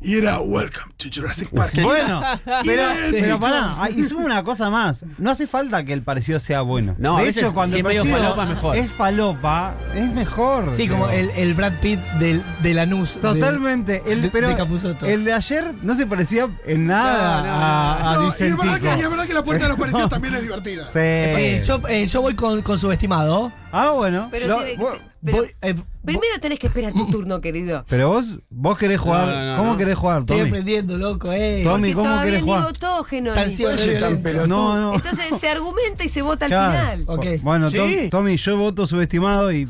Y 0.00 0.14
era 0.16 0.40
Welcome 0.40 0.92
to 0.96 1.08
Jurassic 1.14 1.48
Park. 1.50 1.72
Bueno, 1.82 2.22
pero, 2.64 2.82
Sí. 3.10 3.16
pero 3.20 3.38
pará, 3.40 3.74
ah, 3.82 3.90
y 3.90 4.02
sumo 4.02 4.24
una 4.24 4.42
cosa 4.42 4.70
más. 4.70 5.04
No 5.18 5.30
hace 5.30 5.46
falta 5.46 5.84
que 5.84 5.92
el 5.92 6.02
parecido 6.02 6.38
sea 6.40 6.62
bueno. 6.62 6.94
No, 6.98 7.16
a 7.16 7.20
de 7.20 7.26
veces 7.26 7.42
hecho, 7.44 7.54
cuando 7.54 7.74
si 7.74 7.80
el 7.80 7.86
es 7.86 7.88
medio 7.88 8.02
parecido 8.02 8.22
falopa, 8.34 8.46
mejor. 8.46 8.76
es 8.76 8.90
falopa, 8.90 9.74
es 9.94 10.12
mejor. 10.12 10.72
Sí, 10.76 10.88
como 10.88 11.08
el, 11.08 11.30
el 11.30 11.54
Brad 11.54 11.72
Pitt 11.80 12.00
del, 12.18 12.42
de 12.62 12.74
Lanús. 12.74 13.18
Totalmente. 13.18 14.02
El, 14.06 14.22
de- 14.22 14.30
pero 14.30 14.48
de 14.48 14.56
Capusotto. 14.56 15.06
el 15.06 15.24
de 15.24 15.32
ayer 15.32 15.74
no 15.82 15.94
se 15.94 16.06
parecía 16.06 16.48
en 16.66 16.86
nada 16.86 17.42
No, 17.42 17.46
no, 17.46 17.52
a, 17.52 18.12
a 18.12 18.14
No, 18.16 18.24
y, 18.24 18.28
es 18.28 18.32
Vicentico. 18.34 18.62
verdad 18.64 18.80
que, 18.80 19.00
y 19.00 19.02
es 19.02 19.10
verdad 19.10 19.26
que 19.26 19.34
la 19.34 19.44
puerta 19.44 19.62
de 19.64 19.68
los 19.70 19.78
parecidos 19.78 20.10
también 20.10 20.34
es 20.34 20.42
divertida. 20.42 20.86
Sí. 20.86 21.58
Sí, 21.60 21.66
yo, 21.66 21.80
eh, 21.88 22.06
yo 22.06 22.22
voy 22.22 22.34
con, 22.34 22.62
con 22.62 22.78
subestimado. 22.78 23.52
Ah, 23.72 23.90
bueno. 23.90 24.28
Pero, 24.30 24.46
Yo- 24.46 24.56
tiene 24.58 24.70
que- 24.72 24.78
vos- 24.78 24.98
pero 25.26 25.36
Voy, 25.38 25.50
eh, 25.60 25.74
primero 26.04 26.40
tenés 26.40 26.58
que 26.58 26.68
esperar 26.68 26.94
tu 26.94 27.10
turno, 27.10 27.40
querido. 27.42 27.84
pero 27.88 28.08
vos, 28.08 28.38
vos 28.48 28.78
querés 28.78 28.98
jugar. 28.98 29.26
No, 29.26 29.32
no, 29.34 29.46
no, 29.52 29.56
¿Cómo 29.58 29.72
no. 29.72 29.76
querés 29.78 29.96
jugar, 29.98 30.20
estoy 30.20 30.38
Tommy? 30.38 30.48
aprendiendo, 30.48 30.96
loco, 30.96 31.32
eh. 31.32 31.60
Tommy, 31.64 31.92
¿cómo 31.92 32.06
todavía 32.06 32.24
querés 32.30 32.44
jugar? 32.44 32.62
autógeno. 32.62 33.32
Tan 33.34 33.50
tan. 33.54 34.48
No, 34.48 34.80
no. 34.80 34.94
Entonces 34.94 35.38
se 35.38 35.48
argumenta 35.50 36.04
y 36.04 36.08
se 36.08 36.22
vota 36.22 36.46
al 36.46 36.50
final. 36.50 37.04
Ok. 37.08 37.26
Bueno, 37.42 37.68
Sí. 37.68 38.08
Tommy, 38.10 38.36
yo 38.38 38.56
voto 38.56 38.86
subestimado 38.86 39.52
y 39.52 39.68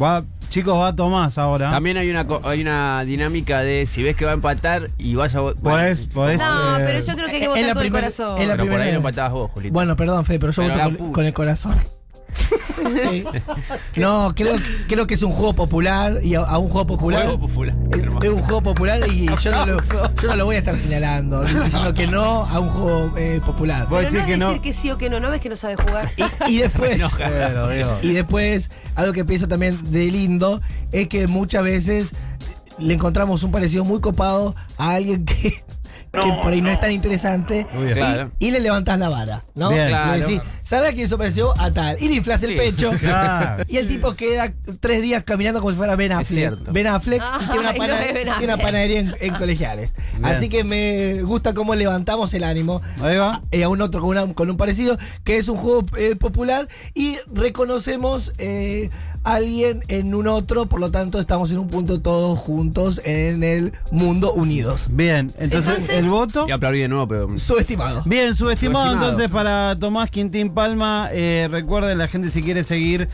va, 0.00 0.24
chicos, 0.48 0.78
va 0.78 0.94
Tomás 0.96 1.36
ahora. 1.38 1.70
También 1.70 1.96
hay 1.98 2.08
una, 2.10 2.26
co- 2.26 2.40
hay 2.44 2.62
una 2.62 3.04
dinámica 3.04 3.60
de 3.60 3.84
si 3.86 4.02
ves 4.02 4.16
que 4.16 4.24
va 4.24 4.30
a 4.30 4.34
empatar 4.34 4.90
y 4.96 5.14
vas 5.16 5.34
a 5.34 5.40
votar. 5.40 5.62
Podés, 5.62 6.06
podés. 6.06 6.38
No, 6.38 6.78
eh, 6.78 6.82
pero 6.86 7.00
yo 7.00 7.14
creo 7.14 7.26
que 7.26 7.32
hay 7.34 7.40
que 7.40 7.48
votar 7.48 7.74
con 7.74 7.84
el 7.84 7.90
corazón. 7.92 8.38
en 8.40 8.48
la 8.48 8.54
Pero 8.54 8.64
por 8.64 8.72
ahí 8.74 8.78
primera- 8.78 8.90
lo 8.92 8.96
empatabas 8.98 9.32
vos, 9.32 9.50
Julito. 9.50 9.72
Bueno, 9.74 9.96
perdón, 9.96 10.24
Fe, 10.24 10.38
pero 10.38 10.52
yo 10.52 10.62
Pero 10.62 10.90
voto 10.90 11.12
con 11.12 11.26
el 11.26 11.34
corazón. 11.34 11.76
Sí. 12.34 13.24
no, 14.00 14.32
creo, 14.34 14.56
creo 14.88 15.06
que 15.06 15.14
es 15.14 15.22
un 15.22 15.32
juego 15.32 15.54
popular 15.54 16.20
y 16.22 16.34
a, 16.34 16.40
a 16.40 16.58
un 16.58 16.68
juego 16.68 16.86
popular. 16.86 17.24
Juego 17.24 17.40
popular. 17.40 17.76
Es, 17.92 18.24
es 18.24 18.30
un 18.30 18.40
juego 18.42 18.62
popular 18.62 19.00
y 19.12 19.26
yo 19.26 19.50
no, 19.50 19.66
lo, 19.66 19.78
yo 19.82 20.28
no 20.28 20.36
lo 20.36 20.44
voy 20.44 20.56
a 20.56 20.58
estar 20.58 20.76
señalando, 20.76 21.42
diciendo 21.42 21.94
que 21.94 22.06
no 22.06 22.44
a 22.44 22.58
un 22.60 22.68
juego 22.70 23.12
eh, 23.16 23.40
popular. 23.44 23.86
Voy 23.88 24.04
a 24.04 24.08
Pero 24.08 24.10
decir 24.10 24.20
no 24.20 24.26
que 24.26 24.32
es 24.32 24.38
no. 24.38 24.46
decir 24.48 24.62
que 24.62 24.72
sí 24.72 24.90
o 24.90 24.98
que 24.98 25.10
no, 25.10 25.20
no 25.20 25.30
ves 25.30 25.40
que 25.40 25.48
no 25.48 25.56
sabe 25.56 25.76
jugar. 25.76 26.10
Y, 26.46 26.52
y 26.54 26.58
después, 26.58 26.98
y 28.02 28.12
después, 28.12 28.70
algo 28.94 29.12
que 29.12 29.24
pienso 29.24 29.48
también 29.48 29.78
de 29.90 30.06
lindo 30.06 30.60
es 30.92 31.08
que 31.08 31.26
muchas 31.26 31.62
veces 31.62 32.12
le 32.78 32.94
encontramos 32.94 33.42
un 33.42 33.50
parecido 33.50 33.84
muy 33.84 34.00
copado 34.00 34.54
a 34.76 34.92
alguien 34.92 35.24
que, 35.24 35.64
que 36.20 36.32
por 36.42 36.52
ahí 36.52 36.60
no 36.60 36.70
es 36.70 36.80
tan 36.80 36.92
interesante 36.92 37.66
Muy 37.72 37.84
bien. 37.86 37.98
y, 37.98 38.00
Claro. 38.00 38.30
y 38.38 38.50
le 38.50 38.60
levantás 38.60 38.98
la 38.98 39.08
vara, 39.08 39.44
¿no? 39.54 39.70
Bien. 39.70 39.88
Claro. 39.88 40.12
decís, 40.18 40.40
¿sabes 40.62 40.90
a 40.90 40.92
quién 40.94 41.08
se 41.08 41.16
pareció? 41.18 41.58
A 41.60 41.70
tal. 41.72 41.96
Y 42.00 42.08
le 42.08 42.14
inflas 42.16 42.42
el 42.42 42.50
Sí. 42.50 42.56
pecho. 42.56 42.90
Claro. 43.00 43.64
Y 43.68 43.76
el 43.76 43.88
tipo 43.88 44.14
queda 44.14 44.52
tres 44.80 45.02
días 45.02 45.24
caminando 45.24 45.60
como 45.60 45.70
si 45.72 45.76
fuera 45.76 45.96
Ben 45.96 46.12
Affleck. 46.12 46.72
Ben 46.72 46.86
Affleck 46.86 47.22
y 47.42 47.46
tiene 47.46 47.60
una, 47.60 47.70
Ay, 47.70 48.24
no 48.26 48.36
tiene 48.38 48.54
una 48.54 48.56
panadería 48.62 49.00
en, 49.00 49.14
en 49.20 49.34
colegiales. 49.34 49.94
Así 50.22 50.48
que 50.48 50.64
me 50.64 51.22
gusta 51.22 51.54
cómo 51.54 51.74
levantamos 51.74 52.32
el 52.34 52.44
ánimo 52.44 52.82
Ahí 53.00 53.16
va. 53.16 53.42
eh, 53.50 53.64
a 53.64 53.68
un 53.68 53.80
otro 53.80 54.00
con, 54.00 54.10
una- 54.10 54.34
con 54.34 54.50
un 54.50 54.56
parecido, 54.56 54.98
que 55.24 55.38
es 55.38 55.48
un 55.48 55.56
juego 55.56 55.84
eh, 55.96 56.16
popular 56.16 56.68
y 56.94 57.16
reconocemos 57.32 58.32
eh, 58.38 58.90
a 59.24 59.34
alguien 59.34 59.82
en 59.88 60.14
un 60.14 60.26
otro, 60.28 60.66
por 60.66 60.80
lo 60.80 60.90
tanto 60.90 61.18
estamos 61.20 61.50
en 61.52 61.58
un 61.58 61.68
punto 61.68 62.00
todos 62.00 62.38
juntos 62.38 63.00
en 63.04 63.42
el 63.42 63.72
mundo 63.90 64.32
unidos. 64.32 64.86
Bien, 64.90 65.32
entonces, 65.38 65.70
Entonces- 65.74 65.90
el 65.98 66.07
voto. 66.08 66.46
Y 66.48 66.50
aplaudí 66.50 66.80
de 66.80 66.88
nuevo, 66.88 67.06
pero. 67.06 67.38
Subestimado. 67.38 68.02
Bien, 68.04 68.34
subestimado, 68.34 68.86
Subestimado. 68.86 68.92
entonces 69.10 69.30
para 69.30 69.78
Tomás 69.78 70.10
Quintín 70.10 70.50
Palma. 70.54 71.08
Eh, 71.12 71.48
recuerden, 71.50 71.98
la 71.98 72.08
gente 72.08 72.30
si 72.30 72.42
quiere 72.42 72.64
seguir 72.64 73.08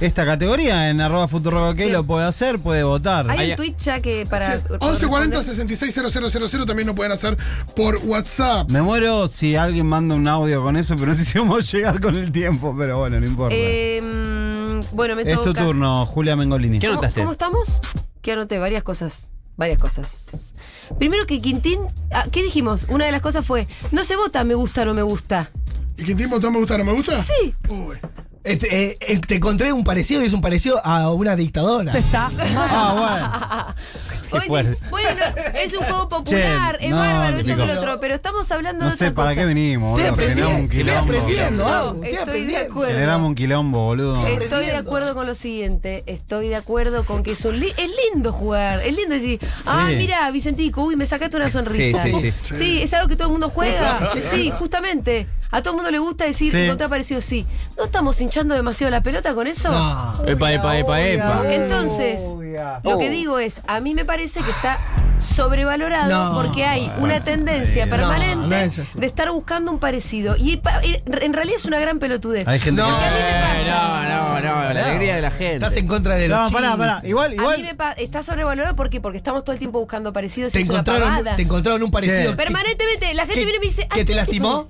esta 0.00 0.24
categoría 0.24 0.90
en 0.90 1.00
arroba 1.00 1.28
futurock, 1.28 1.76
Bien. 1.76 1.92
lo 1.92 2.04
puede 2.04 2.26
hacer, 2.26 2.58
puede 2.58 2.82
votar. 2.82 3.30
Hay 3.30 3.50
un 3.52 3.56
tweet 3.56 3.74
ya 3.78 4.00
que 4.00 4.26
para. 4.26 4.56
Sí, 4.56 4.62
para 4.68 4.90
1140 4.92 5.36
responder. 5.36 5.44
660000 5.44 6.66
también 6.66 6.88
lo 6.88 6.94
pueden 6.94 7.12
hacer 7.12 7.36
por 7.76 7.96
WhatsApp. 8.04 8.70
Me 8.70 8.82
muero 8.82 9.28
si 9.28 9.56
alguien 9.56 9.86
manda 9.86 10.14
un 10.14 10.26
audio 10.28 10.62
con 10.62 10.76
eso, 10.76 10.94
pero 10.96 11.06
no 11.12 11.14
sé 11.14 11.24
si 11.24 11.38
vamos 11.38 11.58
a 11.72 11.76
llegar 11.76 12.00
con 12.00 12.16
el 12.16 12.32
tiempo, 12.32 12.74
pero 12.78 12.98
bueno, 12.98 13.20
no 13.20 13.26
importa. 13.26 13.54
Eh, 13.56 14.00
mm, 14.02 14.94
bueno, 14.96 15.16
me 15.16 15.22
es 15.22 15.34
toca. 15.38 15.44
tu 15.44 15.66
turno, 15.66 16.06
Julia 16.06 16.36
Mengolini. 16.36 16.78
¿Qué 16.78 16.86
¿Cómo, 16.86 16.98
anotaste? 16.98 17.20
¿Cómo 17.20 17.32
estamos? 17.32 17.80
Que 18.22 18.32
anoté 18.32 18.58
varias 18.58 18.82
cosas. 18.82 19.30
Varias 19.58 19.78
cosas. 19.78 20.54
Primero 20.98 21.26
que 21.26 21.42
Quintín. 21.42 21.80
ah, 22.12 22.26
¿Qué 22.30 22.42
dijimos? 22.44 22.86
Una 22.88 23.04
de 23.06 23.12
las 23.12 23.20
cosas 23.20 23.44
fue: 23.44 23.66
no 23.90 24.04
se 24.04 24.16
vota 24.16 24.44
me 24.44 24.54
gusta 24.54 24.82
o 24.82 24.84
no 24.86 24.94
me 24.94 25.02
gusta. 25.02 25.50
¿Y 25.98 26.14
tiempo 26.14 26.38
no 26.38 26.50
me 26.52 26.58
gusta, 26.60 26.78
no 26.78 26.84
me 26.84 26.92
gusta? 26.92 27.20
Sí. 27.20 27.52
Uy. 27.68 27.98
Este, 28.44 28.92
eh, 28.92 28.98
eh, 29.00 29.18
te 29.18 29.34
encontré 29.34 29.72
un 29.72 29.82
parecido 29.82 30.22
y 30.22 30.26
es 30.26 30.32
un 30.32 30.40
parecido 30.40 30.80
a 30.86 31.12
una 31.12 31.34
dictadora. 31.34 31.92
Ah, 32.14 33.74
Hoy 34.10 34.17
bueno, 34.48 34.76
es 35.62 35.72
un 35.74 35.84
juego 35.84 36.08
popular, 36.08 36.78
Che, 36.78 36.84
es 36.86 36.90
no, 36.90 36.96
bárbaro, 36.96 37.36
esto 37.38 37.56
que 37.56 37.66
lo 37.66 37.72
otro, 37.74 38.00
pero 38.00 38.14
estamos 38.14 38.50
hablando. 38.52 38.84
No 38.84 38.90
de 38.90 38.96
sé 38.96 39.04
otra 39.06 39.14
para 39.16 39.30
cosa. 39.30 39.40
qué 39.40 39.46
vinimos, 39.46 39.98
Estoy 39.98 40.10
boludo. 40.10 40.28
Generamos 40.28 40.60
un 40.60 40.68
quilombo. 40.68 41.00
aprendiendo. 41.02 41.64
Yo 41.64 41.68
Agu, 41.74 42.04
estoy 42.04 42.44
de 42.46 42.56
acuerdo. 42.56 42.92
Generamos 42.92 43.28
un 43.28 43.34
quilombo, 43.34 43.78
boludo. 43.84 44.26
Estoy 44.26 44.66
de 44.66 44.76
acuerdo 44.76 45.14
con 45.14 45.26
lo 45.26 45.34
siguiente, 45.34 46.04
estoy 46.06 46.48
de 46.48 46.56
acuerdo 46.56 47.04
con 47.04 47.22
que 47.22 47.32
es, 47.32 47.44
un 47.44 47.58
li- 47.58 47.72
es 47.76 47.90
lindo 48.12 48.32
jugar, 48.32 48.80
es 48.84 48.94
lindo 48.96 49.14
decir, 49.14 49.40
ah, 49.66 49.88
mira, 49.96 50.30
Vicentico, 50.30 50.82
uy, 50.84 50.96
me 50.96 51.06
sacaste 51.06 51.36
una 51.36 51.50
sonrisa. 51.50 52.02
Sí, 52.02 52.12
sí, 52.20 52.32
sí. 52.42 52.54
Sí, 52.58 52.82
es 52.82 52.92
algo 52.94 53.08
que 53.08 53.16
todo 53.16 53.28
el 53.28 53.32
mundo 53.32 53.48
juega. 53.50 54.10
Sí, 54.30 54.50
justamente. 54.58 55.26
A 55.50 55.62
todo 55.62 55.70
el 55.72 55.76
mundo 55.76 55.90
le 55.90 55.98
gusta 55.98 56.24
decir 56.24 56.52
Sí. 56.52 56.58
encontrar 56.64 56.90
parecido, 56.90 57.22
sí. 57.22 57.46
¿No 57.76 57.84
estamos 57.84 58.20
hinchando 58.20 58.54
demasiado 58.54 58.90
la 58.90 59.02
pelota 59.02 59.34
con 59.34 59.46
eso? 59.46 59.70
No. 59.70 60.22
Epa, 60.26 60.52
epa, 60.52 60.76
epa, 60.78 61.00
epa. 61.00 61.42
Entonces, 61.54 62.20
lo 62.82 62.98
que 62.98 63.08
digo 63.10 63.38
es, 63.38 63.62
a 63.66 63.80
mí 63.80 63.94
me 63.94 64.04
parece 64.04 64.40
que 64.42 64.50
está 64.50 64.78
sobrevalorado 65.20 66.08
No. 66.32 66.34
porque 66.40 66.64
hay 66.64 66.90
una 66.98 67.20
tendencia 67.22 67.86
No, 67.86 67.90
permanente 67.96 68.46
no 68.46 68.54
es 68.56 68.78
así. 68.78 68.98
de 68.98 69.06
estar 69.06 69.30
buscando 69.30 69.70
un 69.72 69.78
parecido. 69.78 70.36
Y 70.36 70.60
en 71.06 71.32
realidad 71.32 71.56
es 71.56 71.64
una 71.64 71.78
gran 71.80 71.98
pelotudez. 71.98 72.46
Hay 72.46 72.60
gente 72.60 72.82
No. 72.82 72.88
que. 72.88 72.92
Porque 72.92 73.06
a 73.06 73.10
mí 73.10 73.18
me 73.18 73.64
pasa. 73.64 74.08
no, 74.08 74.40
no, 74.40 74.40
no, 74.40 74.72
la 74.74 74.80
alegría 74.86 75.16
de 75.16 75.22
la 75.22 75.30
gente. 75.30 75.54
Estás 75.54 75.76
en 75.76 75.86
contra 75.86 76.16
de 76.16 76.28
los 76.28 76.38
No, 76.38 76.50
pará, 76.50 76.66
chicos. 76.72 76.78
pará. 76.86 77.00
Igual, 77.04 77.26
A 77.26 77.30
mí 77.30 77.36
igual. 77.36 77.62
me 77.62 77.74
pa- 77.74 77.92
está 77.92 78.22
sobrevalorado 78.22 78.76
¿por 78.76 78.90
qué? 78.90 79.00
porque 79.00 79.18
estamos 79.18 79.44
todo 79.44 79.52
el 79.54 79.58
tiempo 79.58 79.78
buscando 79.80 80.12
parecidos. 80.12 80.52
Te 80.52 80.60
y 80.60 80.62
es 80.64 80.68
una 80.68 80.80
encontraron, 80.80 81.36
te 81.36 81.42
encontraron 81.42 81.82
un 81.82 81.90
parecido. 81.90 82.30
Que- 82.32 82.36
Permanentemente, 82.36 83.14
la 83.14 83.22
gente 83.22 83.40
que- 83.40 83.44
viene 83.46 83.56
y 83.56 83.60
me 83.60 83.66
dice. 83.66 83.82
que 83.88 84.00
"Ay, 84.00 84.04
te 84.04 84.12
¿qué 84.12 84.14
lastimó? 84.14 84.68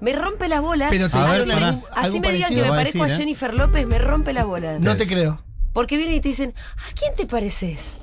Me 0.00 0.12
rompe 0.12 0.48
las 0.48 0.60
bolas. 0.62 0.90
Pero 0.90 1.10
te 1.10 1.18
A 1.18 1.24
ver, 1.32 1.50
algún, 1.50 1.84
Así 1.94 2.20
me 2.20 2.32
digan 2.32 2.54
que 2.54 2.62
me 2.62 2.68
parezco 2.68 3.02
a 3.02 3.06
decir, 3.06 3.20
¿eh? 3.20 3.24
Jennifer 3.24 3.54
López, 3.54 3.86
me 3.86 3.98
rompe 3.98 4.32
las 4.32 4.46
bolas. 4.46 4.80
No 4.80 4.96
te 4.96 5.06
creo. 5.06 5.42
Porque 5.72 5.96
vienen 5.96 6.16
y 6.16 6.20
te 6.20 6.28
dicen, 6.28 6.54
¿a 6.76 6.94
quién 6.94 7.14
te 7.16 7.26
pareces? 7.26 8.02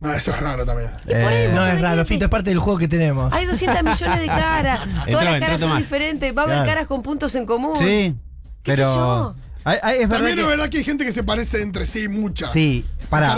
No, 0.00 0.12
eso 0.12 0.30
es 0.30 0.40
raro 0.40 0.64
también. 0.64 0.90
Eh, 1.06 1.50
No 1.52 1.66
es 1.66 1.80
raro, 1.80 2.04
Fito, 2.04 2.26
es 2.26 2.30
parte 2.30 2.50
del 2.50 2.58
juego 2.60 2.78
que 2.78 2.86
tenemos. 2.88 3.32
Hay 3.32 3.46
200 3.46 3.82
millones 3.82 4.20
de 4.20 4.26
caras. 4.26 4.80
Todas 4.84 5.08
Entró, 5.08 5.24
las 5.24 5.40
caras 5.40 5.60
son 5.60 5.76
diferentes. 5.76 6.36
Va 6.36 6.42
a 6.42 6.44
haber 6.44 6.56
Claro. 6.56 6.70
caras 6.70 6.86
con 6.86 7.02
puntos 7.02 7.34
en 7.34 7.46
común. 7.46 7.76
Sí, 7.78 8.14
¿Qué 8.62 8.72
sé 8.72 8.76
pero. 8.76 8.94
yo? 8.94 9.34
hay- 9.64 9.78
hay- 9.82 9.94
es 9.96 10.08
verdad 10.08 10.16
También 10.18 10.36
que- 10.36 10.42
es 10.42 10.46
verdad 10.48 10.68
que 10.68 10.78
hay 10.78 10.84
gente 10.84 11.04
que 11.04 11.12
se 11.12 11.24
parece 11.24 11.62
entre 11.62 11.84
sí 11.84 12.08
mucha. 12.08 12.46
Sí, 12.48 12.86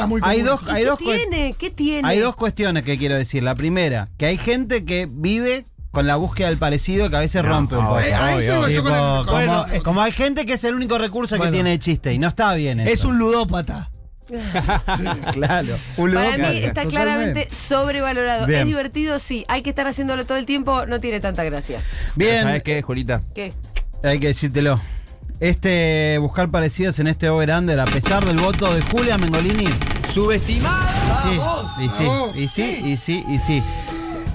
muy 0.07 0.21
Hay 0.23 0.43
dos, 0.43 0.61
¿Y 0.67 0.71
hay 0.71 0.83
¿Qué 0.83 0.89
dos, 0.89 0.99
tiene? 0.99 1.55
¿Qué 1.59 1.71
tiene? 1.71 2.07
hay 2.09 2.19
dos 2.19 2.37
cuestiones 2.37 2.85
que 2.85 2.99
quiero 2.99 3.15
decir. 3.15 3.43
La 3.43 3.55
primera, 3.55 4.09
que 4.19 4.27
hay 4.27 4.37
gente 4.37 4.85
que 4.85 5.09
vive 5.11 5.65
con 5.91 6.07
la 6.07 6.17
búsqueda 6.17 6.49
del 6.49 6.59
parecido 6.59 7.11
que 7.11 7.17
a 7.17 7.21
veces 7.21 7.45
rompe 7.45 7.77
un 7.77 7.85
poco. 7.85 7.97
Con- 8.01 8.83
como, 8.85 9.25
Bueno, 9.33 9.67
eh, 9.73 9.81
como 9.83 10.01
hay 10.03 10.13
gente 10.13 10.47
que 10.47 10.53
es 10.55 10.65
el 10.65 10.75
único 10.75 10.99
recurso 10.99 11.37
Bueno. 11.37 11.51
que 11.51 11.57
tiene 11.57 11.71
de 11.71 11.79
chiste 11.79 12.13
y 12.13 12.19
no 12.19 12.29
está 12.29 12.55
bien 12.55 12.81
eso. 12.81 12.91
Es 12.91 13.05
un 13.05 13.19
ludópata. 13.19 13.91
claro. 15.33 15.77
Un 15.97 16.15
Para 16.15 16.37
mí 16.39 16.59
está 16.59 16.83
Totalmente. 16.83 16.87
claramente 16.89 17.49
sobrevalorado. 17.53 18.47
Bien. 18.47 18.61
Es 18.61 18.67
divertido, 18.67 19.19
sí. 19.19 19.45
Hay 19.49 19.63
que 19.63 19.71
estar 19.71 19.87
haciéndolo 19.89 20.25
todo 20.25 20.39
el 20.39 20.47
tiempo. 20.47 20.87
No 20.87 21.01
tiene 21.01 21.19
tanta 21.21 21.43
gracia. 21.45 21.81
Bien, 22.15 22.43
¿Sabes 22.45 22.63
qué, 22.63 22.81
Julita? 22.83 23.23
¿Qué? 23.35 23.53
hay 24.05 24.21
que 24.21 24.29
decírtelo. 24.29 24.81
Este 25.41 26.19
buscar 26.19 26.51
parecidos 26.51 26.99
en 27.01 27.07
este 27.09 27.29
over-under, 27.29 27.81
a 27.81 27.87
pesar 27.87 28.25
del 28.25 28.37
voto 28.39 28.73
de 28.75 28.83
Julia 28.83 29.17
Mengolini. 29.19 29.69
Subestimada. 30.15 31.19
Sí, 31.23 31.85
y 31.85 31.89
sí, 31.89 32.05
y 32.35 32.49
sí, 32.49 32.83
y 32.85 32.97
sí, 32.97 33.25
y 33.29 33.39
sí. 33.39 33.63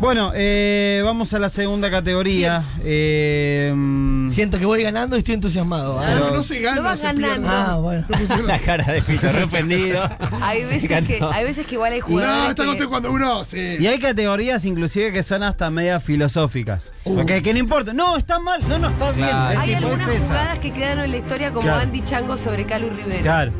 Bueno, 0.02 0.32
eh, 0.36 1.02
vamos 1.06 1.34
a 1.34 1.40
la 1.40 1.48
segunda 1.50 1.90
categoría. 1.90 2.64
Eh, 2.84 3.72
mm, 3.75 4.30
Siento 4.30 4.60
que 4.60 4.66
voy 4.66 4.84
ganando 4.84 5.16
y 5.16 5.20
estoy 5.20 5.36
entusiasmado. 5.36 6.04
¿eh? 6.06 6.16
No, 6.16 6.32
no 6.32 6.44
se 6.44 6.60
gana, 6.60 6.75
Lo 6.78 6.84
vas 6.84 7.00
se 7.00 7.14
pierde. 7.14 7.22
ganando. 7.42 7.50
Ah, 7.50 7.75
bueno. 7.78 8.06
La 8.46 8.60
cara 8.60 8.92
de 8.92 9.02
Fito, 9.02 9.30
arrepentido. 9.30 10.08
Hay 10.42 10.64
veces, 10.66 11.08
que, 11.08 11.20
hay 11.24 11.44
veces 11.46 11.66
que 11.66 11.75
igual 11.75 11.94
hay 11.94 12.02
jugadores. 12.02 12.36
No, 12.44 12.50
está 12.50 12.64
que- 12.64 12.68
contento 12.68 12.90
cuando 12.90 13.12
uno. 13.14 13.44
Sí. 13.46 13.78
y 13.80 13.88
hay 13.88 13.98
categorías 13.98 14.66
inclusive 14.66 15.12
que 15.14 15.24
son 15.24 15.42
hasta 15.44 15.70
medias 15.72 16.04
filosóficas. 16.04 16.92
Porque 17.04 17.42
que 17.42 17.54
no 17.54 17.60
importa. 17.60 17.94
No, 17.94 18.18
está 18.18 18.38
mal. 18.40 18.62
No, 18.68 18.78
no, 18.78 18.90
está 18.90 19.12
bien. 19.12 19.28
Claro. 19.30 19.52
Es 19.54 19.58
Hay 19.60 19.74
algunas 19.75 20.08
es 20.10 20.16
esa. 20.18 20.28
jugadas 20.28 20.60
que 20.60 20.72
quedaron 20.74 21.06
en 21.06 21.12
la 21.12 21.18
historia 21.18 21.50
como 21.50 21.62
Claro. 21.62 21.82
Andy 21.82 22.02
Chango 22.04 22.38
sobre 22.38 22.66
Calu 22.66 22.90
Rivera. 22.90 23.22
Claro, 23.22 23.54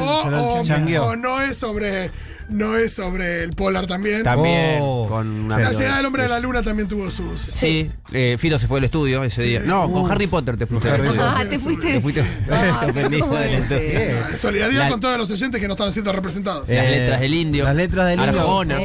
O, 0.00 0.60
o- 0.60 0.64
changueó. 0.64 1.04
o 1.06 1.16
no 1.16 1.40
es 1.42 1.56
sobre. 1.56 2.10
No 2.50 2.76
es 2.76 2.92
sobre 2.94 3.42
el 3.44 3.52
Polar 3.52 3.86
también. 3.86 4.22
También 4.22 4.78
Oh. 4.82 5.06
con 5.08 5.26
una 5.44 5.58
La 5.58 5.70
llegada 5.72 5.96
del 5.98 6.06
hombre 6.06 6.22
de 6.24 6.28
la 6.28 6.40
luna 6.40 6.62
también 6.62 6.88
tuvo 6.88 7.10
sus. 7.10 7.40
Sí, 7.40 7.90
eh, 8.12 8.36
Fito 8.38 8.58
se 8.58 8.66
fue 8.66 8.78
al 8.78 8.84
estudio 8.84 9.22
ese 9.24 9.42
día. 9.42 9.60
No, 9.64 9.90
con 9.90 10.10
Harry 10.10 10.26
Potter 10.26 10.56
te 10.56 10.66
fuiste. 10.66 10.88
Ah, 10.90 11.44
te 11.48 11.58
fuiste. 11.58 11.92
Te 11.94 12.00
fuiste. 12.00 12.24
Ah, 12.50 12.82
Te 12.84 12.90
ofendiste 12.90 13.20
¿cómo 13.20 13.34
del 13.36 13.54
estudio. 13.54 14.36
Solidaridad 14.36 14.84
La- 14.84 14.88
con 14.90 15.00
todos 15.00 15.18
los 15.18 15.30
oyentes 15.30 15.60
que 15.60 15.66
no 15.68 15.74
están 15.74 15.92
siendo 15.92 16.12
representados. 16.12 16.68
Eh, 16.68 16.74
Las 16.74 16.90
letras 16.90 17.20
del 17.20 17.34
indio. 17.34 17.64
Las 17.64 17.76
letras 17.76 18.06
del 18.08 18.20
indio. 18.20 18.40
Arjona. 18.40 18.76
Sí. 18.78 18.84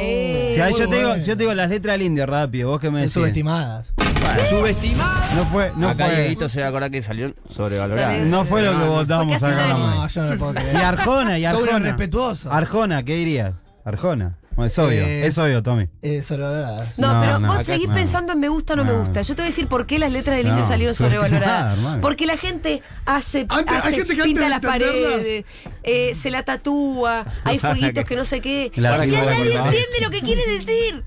Si 0.54 0.60
ahí 0.60 0.70
muy 0.72 0.80
yo, 0.80 0.88
te 0.88 0.96
digo, 0.96 1.08
bueno. 1.08 1.22
si 1.22 1.28
yo 1.28 1.36
te 1.36 1.42
digo 1.42 1.54
las 1.54 1.70
letras 1.70 1.94
del 1.94 2.02
indio 2.06 2.26
rápido, 2.26 2.70
vos 2.70 2.80
que 2.80 2.90
me 2.90 3.00
decís. 3.00 3.12
Subestimadas. 3.14 3.92
Subestimada. 4.50 5.34
No 5.34 5.44
fue, 5.46 5.72
no 5.76 5.88
Acá 5.88 6.06
fue. 6.06 6.16
Dieguito 6.16 6.48
se 6.48 6.60
va 6.60 6.66
a 6.66 6.68
acordar 6.70 6.90
que 6.90 7.02
salió 7.02 7.34
sobrevalorado. 7.48 8.10
Salió- 8.10 8.26
No 8.26 8.44
fue 8.44 8.62
lo 8.62 8.78
que 8.78 8.84
votamos 8.86 9.26
Fue 9.26 9.48
casi 9.48 9.52
acá. 9.60 9.74
unánime. 9.76 9.96
No, 9.96 10.06
yo 10.08 10.22
no 10.22 10.30
lo 10.30 10.38
puedo 10.38 10.54
Y. 10.72 10.76
Arjona, 10.76 11.38
y 11.38 11.42
un 11.46 11.48
Arjona. 11.48 11.78
irrespetuoso. 11.78 12.52
Arjona, 12.52 13.02
¿qué 13.04 13.14
dirías? 13.16 13.54
Arjona. 13.84 14.38
Bueno, 14.56 14.68
es 14.68 14.78
obvio, 14.78 15.02
Es- 15.04 15.26
es 15.26 15.38
obvio, 15.38 15.62
Tommy. 15.62 15.86
Eh, 16.00 16.22
sobrevaloradas. 16.22 16.98
No, 16.98 17.12
No, 17.12 17.20
pero 17.20 17.38
no, 17.38 17.46
vos 17.48 17.56
acá 17.56 17.64
seguís 17.64 17.88
no. 17.90 17.94
pensando 17.94 18.32
en 18.32 18.40
me 18.40 18.48
gusta 18.48 18.72
o 18.72 18.76
no, 18.76 18.84
me 18.86 18.92
No. 18.92 19.00
gusta. 19.00 19.20
Yo 19.20 19.34
te 19.36 19.42
voy 19.42 19.48
a 19.48 19.50
decir 19.50 19.66
por 19.68 19.84
qué 19.86 19.98
las 19.98 20.10
letras 20.10 20.38
del 20.38 20.46
No, 20.46 20.52
indio 20.54 20.64
salieron 20.66 20.94
subestimada, 20.94 21.28
sobrevaloradas. 21.28 21.76
hermano. 21.78 22.00
Porque 22.00 22.24
la 22.24 22.38
gente 22.38 22.82
hace, 23.04 23.44
Antes- 23.50 23.70
hay 23.72 23.78
hace- 23.78 23.96
gente 23.96 24.16
que 24.16 24.22
pinta 24.22 24.24
antes 24.24 24.44
de 24.44 24.48
las 24.48 24.62
entenderlas- 24.62 25.20
paredes, 25.20 25.44
eh, 25.82 26.14
se 26.14 26.30
la 26.30 26.42
tatúa, 26.44 27.26
hay 27.44 27.58
fueguitos 27.98 28.04
que 28.06 28.16
no 28.16 28.24
sé 28.24 28.40
qué. 28.40 28.72
La 28.76 28.94
Al 28.94 29.02
final 29.02 29.26
nadie 29.26 29.56
entiende 29.58 30.00
lo 30.00 30.10
que 30.10 30.20
quiere 30.20 30.46
decir. 30.50 31.04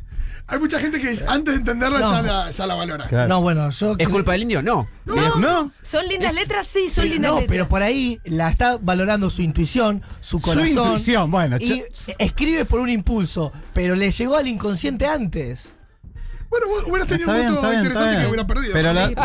Hay 0.52 0.58
mucha 0.60 0.80
gente 0.80 1.00
que 1.00 1.10
antes 1.28 1.54
de 1.54 1.60
entenderla 1.60 2.00
No. 2.00 2.12
ya, 2.12 2.22
la, 2.22 2.52
ya 2.52 2.66
la 2.66 2.76
valora. 2.76 3.06
Claro. 3.06 3.28
No, 3.30 3.42
bueno, 3.42 3.70
yo. 3.70 3.96
¿Es 3.98 4.10
culpa 4.10 4.32
del 4.34 4.44
indio? 4.44 4.62
No. 4.64 4.88
No, 5.06 5.36
No. 5.38 5.72
¿Son 5.84 6.08
lindas 6.08 6.34
letras? 6.34 6.66
Sí, 6.68 6.90
son 6.90 7.04
Pero 7.04 7.14
lindas 7.14 7.32
no, 7.32 7.36
letras. 7.42 7.50
pero 7.52 7.68
por 7.70 7.84
ahí 7.84 8.20
la 8.26 8.50
está 8.50 8.78
valorando 8.82 9.30
su 9.30 9.42
intuición, 9.44 10.02
su 10.22 10.40
Su 10.40 10.46
corazón. 10.46 10.68
intuición, 10.70 11.30
bueno, 11.32 11.58
Y 11.60 11.84
escribe 12.18 12.66
por 12.66 12.80
un 12.80 12.90
impulso, 12.90 13.52
pero 13.74 13.96
le 13.96 14.12
llegó 14.12 14.38
al 14.38 14.48
inconsciente 14.48 15.06
antes. 15.08 15.72
Bueno, 16.50 16.66
hubieras 16.88 17.08
tenido 17.08 17.32
Está 17.36 17.48
un 17.50 17.56
voto 17.56 17.68
está 17.68 17.70
bien, 17.70 17.80
está 17.82 17.90
interesante 17.94 18.10
bien. 18.10 18.22
que 18.22 18.28
hubiera 18.28 18.48
perdido. 18.48 18.74
Pero, 18.74 18.94
la- 18.94 19.08
Sí, 19.10 19.16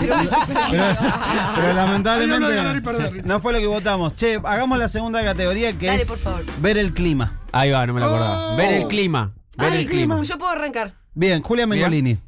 pero 1.57 1.73
lamentablemente 1.73 3.23
no 3.25 3.41
fue 3.41 3.53
lo 3.55 3.59
que 3.61 3.67
votamos. 3.67 4.15
Che, 4.15 4.39
hagamos 4.45 4.79
la 4.79 4.89
segunda 4.89 5.25
categoría 5.25 5.73
que 5.73 5.87
Dale, 5.87 6.03
es 6.03 6.09
por 6.09 6.19
favor. 6.19 6.43
ver 6.61 6.77
el 6.77 6.93
clima. 6.93 7.41
Ahí 7.53 7.71
va, 7.71 7.87
no 7.87 7.95
me 7.95 8.01
lo 8.01 8.07
acordaba. 8.07 8.53
Oh. 8.53 8.57
Ver 8.57 8.73
el 8.75 8.89
clima. 8.89 9.33
Ver 9.57 9.73
Ay, 9.73 9.83
el 9.85 9.89
clima. 9.89 10.23
Yo 10.23 10.37
puedo 10.39 10.51
arrancar. 10.51 10.95
Bien, 11.15 11.43
Julia 11.43 11.67
Mengolini. 11.67 12.19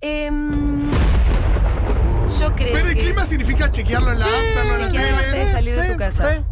Em, 0.00 0.90
yo 2.40 2.54
creo 2.56 2.74
Ver 2.74 2.86
el 2.86 2.94
que 2.94 3.04
clima 3.04 3.24
significa 3.26 3.70
chequearlo 3.70 4.12
en 4.12 4.18
la 4.18 4.24
app, 4.24 4.32
verlo 4.56 4.74
en 4.74 4.80
la 4.80 4.86
chequear 4.86 5.14
antes 5.14 5.26
de 5.26 5.38
tele. 5.38 5.52
salir 5.52 5.80
de 5.80 5.92
tu 5.92 5.98
casa. 5.98 6.44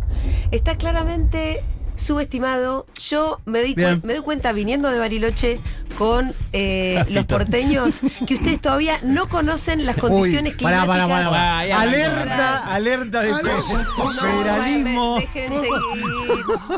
Está 0.50 0.76
claramente 0.76 1.64
subestimado. 2.00 2.86
Yo 3.00 3.40
me, 3.44 3.62
di 3.62 3.74
me 3.76 4.14
doy 4.14 4.22
cuenta 4.22 4.52
viniendo 4.52 4.90
de 4.90 4.98
Bariloche 4.98 5.60
con 5.98 6.34
eh, 6.52 7.04
los 7.10 7.26
porteños 7.26 8.00
que 8.26 8.34
ustedes 8.34 8.60
todavía 8.60 8.98
no 9.02 9.28
conocen 9.28 9.84
las 9.86 9.96
condiciones 9.96 10.52
Uy, 10.54 10.58
climáticas. 10.58 10.86
pará, 10.86 11.06
pará, 11.06 11.30
pará. 11.30 11.58
Ay, 11.58 11.70
ay, 11.70 11.88
Alerta, 11.88 12.58
alerta 12.66 13.20
de 13.20 13.30
No, 13.30 14.10
federalismo. 14.12 15.18
seguir. 15.20 15.50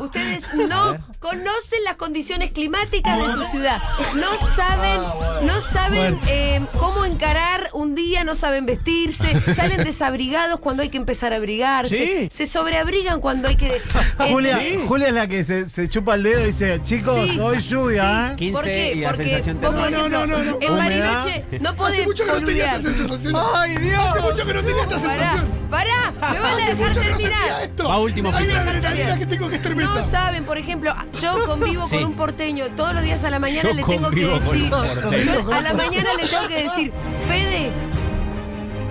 Ustedes 0.00 0.54
no 0.54 0.96
conocen 1.18 1.84
las 1.84 1.96
condiciones 1.96 2.50
climáticas 2.50 3.18
de 3.18 3.32
su 3.34 3.50
ciudad. 3.50 3.80
No 4.14 4.28
saben, 4.56 5.46
no 5.46 5.60
saben 5.60 6.18
eh, 6.26 6.60
cómo 6.78 7.04
encarar 7.04 7.70
un 7.74 7.94
día, 7.94 8.24
no 8.24 8.34
saben 8.34 8.66
vestirse, 8.66 9.40
salen 9.54 9.84
desabrigados 9.84 10.58
cuando 10.60 10.82
hay 10.82 10.88
que 10.88 10.96
empezar 10.96 11.32
a 11.32 11.36
abrigarse, 11.36 11.92
Sí. 11.92 12.28
se 12.30 12.46
sobreabrigan 12.46 13.20
cuando 13.20 13.48
hay 13.48 13.56
que. 13.56 13.76
eh, 13.76 13.80
Julia, 14.30 14.58
sí. 14.58 14.78
Julia 14.88 15.11
es 15.12 15.18
la 15.18 15.26
que 15.28 15.44
se, 15.44 15.68
se 15.68 15.88
chupa 15.88 16.14
el 16.16 16.22
dedo 16.24 16.42
y 16.42 16.46
dice, 16.46 16.80
chicos, 16.84 17.30
Sí, 17.30 17.38
hoy 17.40 17.58
lluvia, 17.60 18.02
sí. 18.28 18.32
¿eh? 18.32 18.36
15 18.36 18.52
¿Por 18.54 18.64
qué? 18.64 18.92
y 18.94 19.00
la 19.00 19.08
Porque 19.08 19.24
sensación 19.24 19.60
vos, 19.60 19.70
por 19.74 19.78
térmica. 19.90 19.98
No, 19.98 20.06
ejemplo, 20.06 20.26
no, 20.26 20.44
no, 20.44 20.44
no. 20.52 20.58
en 20.60 20.72
Humedad. 20.72 21.24
Bariloche 21.24 21.44
no 21.60 21.74
podés 21.74 21.94
Hace 21.94 22.06
mucho 22.06 22.24
que 22.24 22.32
no 22.32 22.42
tenías 22.46 22.72
boludear. 22.72 22.80
esta 22.80 22.92
sensación. 22.92 23.42
¡Ay, 23.54 23.76
Dios! 23.76 24.06
Hace 24.06 24.20
mucho 24.20 24.46
que 24.46 24.54
no 24.54 24.64
tenía 24.64 24.82
esta 24.82 24.96
Pará, 24.96 25.08
sensación. 25.10 25.46
pará, 25.70 26.12
me 26.32 26.40
van 26.40 26.52
a 26.52 26.56
Hace 26.56 26.64
dejar 26.74 26.76
mucho 26.76 27.00
que 27.02 27.10
no 27.10 27.16
sentía 27.18 27.36
terminar. 27.38 27.62
esto. 27.62 27.84
Va 27.88 27.98
último, 27.98 28.28
Hay 28.32 28.42
Fito. 28.44 28.52
una 28.52 28.60
adrenalina 28.62 29.18
que 29.18 29.26
tengo 29.26 29.48
que 29.48 29.56
es 29.56 29.62
tremenda. 29.62 29.94
No 29.94 30.10
saben, 30.10 30.44
por 30.44 30.58
ejemplo, 30.58 30.94
yo 31.20 31.44
convivo 31.46 31.86
Sí. 31.86 31.96
con 31.96 32.04
un 32.06 32.14
porteño 32.14 32.64
todos 32.76 32.94
los 32.94 33.02
días 33.02 33.24
a 33.24 33.30
la 33.30 33.38
mañana 33.38 33.62
Yo 33.62 33.68
le 33.74 33.82
tengo 33.82 33.88
que 33.92 33.98
convivo 34.00 34.30
con 34.38 34.42
un 34.48 34.52
decir, 34.54 34.70
porteño. 34.70 35.42
yo 35.44 35.52
a 35.52 35.60
la 35.60 35.74
mañana 35.74 36.10
le 36.20 36.26
tengo 36.28 36.48
que 36.48 36.62
decir, 36.62 36.92
Fede, 37.28 37.70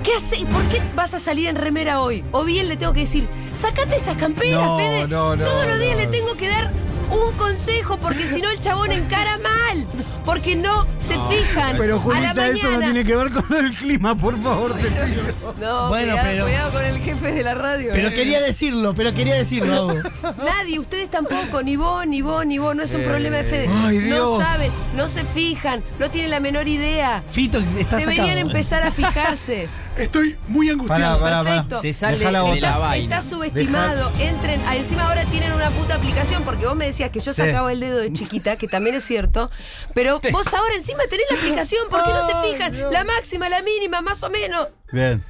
¿qué 0.04 0.13
haces? 0.16 0.40
¿Por 0.46 0.63
qué 0.70 0.82
vas 0.96 1.13
a 1.13 1.20
salir 1.20 1.48
en 1.48 1.56
remera 1.56 2.00
hoy? 2.01 2.24
O 2.32 2.44
bien 2.44 2.68
le 2.68 2.78
tengo 2.78 2.94
que 2.94 3.01
decir, 3.01 3.28
sacate 3.53 3.96
esa 3.98 4.15
campera, 4.15 4.58
No, 4.65 4.77
Fede. 4.77 5.08
no, 5.08 5.36
no, 5.36 5.43
todos 5.43 5.67
los 5.67 5.79
días 5.79 5.96
no. 5.96 6.01
le 6.01 6.08
tengo 6.08 6.36
que 6.36 6.48
dar 6.50 6.72
un 7.12 7.34
consejo 7.34 7.98
porque 7.98 8.24
si 8.25 8.41
no 8.41 8.50
el 8.50 8.60
chabón 8.62 8.89
encara 8.93 9.38
mal, 9.38 9.86
porque 10.24 10.55
no 10.55 10.88
se 10.98 11.17
fijan. 11.29 11.75
Pero 11.77 11.96
a 11.96 11.98
la 11.98 12.01
Julita, 12.01 12.48
eso 12.48 12.72
no 12.72 12.79
tiene 12.79 13.03
que 13.03 13.15
ver 13.17 13.29
con 13.31 13.46
el 13.65 13.72
clima, 13.74 14.15
por 14.15 14.41
favor, 14.41 14.74
te 14.77 14.88
pido. 14.89 15.24
No, 15.60 15.89
Bueno, 15.89 16.13
cuidado, 16.13 16.27
pero- 16.29 16.43
cuidado 16.46 16.72
con 16.72 16.86
el 16.86 17.00
jefe 17.01 17.31
de 17.34 17.43
la 17.43 17.53
radio. 17.53 17.89
Pero 17.91 18.08
eh. 18.08 18.13
quería 18.13 18.39
decirlo, 18.39 18.93
pero 18.93 19.13
quería 19.13 19.36
decirlo. 19.36 19.93
Nadie, 20.46 20.79
ustedes 20.79 21.12
tampoco, 21.12 21.62
ni 21.63 21.75
vos, 21.75 22.08
ni 22.08 22.22
vos, 22.22 22.46
ni 22.46 22.60
vos, 22.60 22.74
no 22.75 22.84
es 22.84 22.93
un 22.93 23.01
Eh, 23.01 23.05
problema 23.05 23.38
de 23.38 23.43
Fede. 23.43 23.70
ay, 23.84 23.98
no 23.98 24.05
Dios. 24.05 24.43
saben, 24.43 24.72
no 24.96 25.10
se 25.10 25.25
fijan, 25.25 25.84
no 26.00 26.10
tienen 26.10 26.31
la 26.31 26.39
menor 26.39 26.70
idea. 26.70 27.24
Fito, 27.29 27.58
está 27.77 27.98
Deberían 27.98 28.27
sacado. 28.27 28.39
empezar 28.48 28.84
a 28.84 28.91
fijarse. 28.91 29.67
Estoy 29.98 30.38
muy 30.48 30.69
angustiado. 30.69 31.19
Pará, 31.19 31.41
pará, 31.41 31.43
pará. 31.43 31.55
Perfecto. 31.63 31.81
Se 31.81 31.93
sale 31.93 32.17
Dejala 32.17 32.43
de 32.43 32.62
la 32.62 32.69
Está, 32.69 32.77
vaina. 32.79 33.17
está 33.17 33.29
subestimado. 33.29 34.12
Entren. 34.19 34.62
ah, 34.65 34.75
Encima 34.77 35.03
ahora 35.07 35.25
tienen 35.25 35.51
una 35.51 35.69
puta 35.69 35.95
aplicación 35.95 36.43
porque 36.43 36.65
vos 36.65 36.75
me 36.75 36.86
decías 36.86 37.12
que 37.12 37.19
yo 37.19 37.33
Sí. 37.33 37.41
sacaba 37.41 37.71
el 37.74 37.79
dedo 37.81 37.98
de 37.98 38.12
chiquita, 38.13 38.55
que 38.55 38.67
también 38.67 38.95
es 38.95 39.03
cierto. 39.03 39.51
Pero 39.93 40.21
vos 40.31 40.48
ahora 40.53 40.74
encima 40.75 41.03
tenés 41.10 41.25
la 41.29 41.38
aplicación. 41.38 41.88
¿Por 41.89 42.03
qué 42.03 42.10
no 42.10 42.25
se 42.25 42.51
fijan? 42.51 42.91
La 42.91 43.03
máxima, 43.03 43.50
la 43.50 43.62
mínima, 43.62 44.01
más 44.01 44.24
o 44.24 44.29
menos. 44.29 44.69
Bien. 44.91 45.24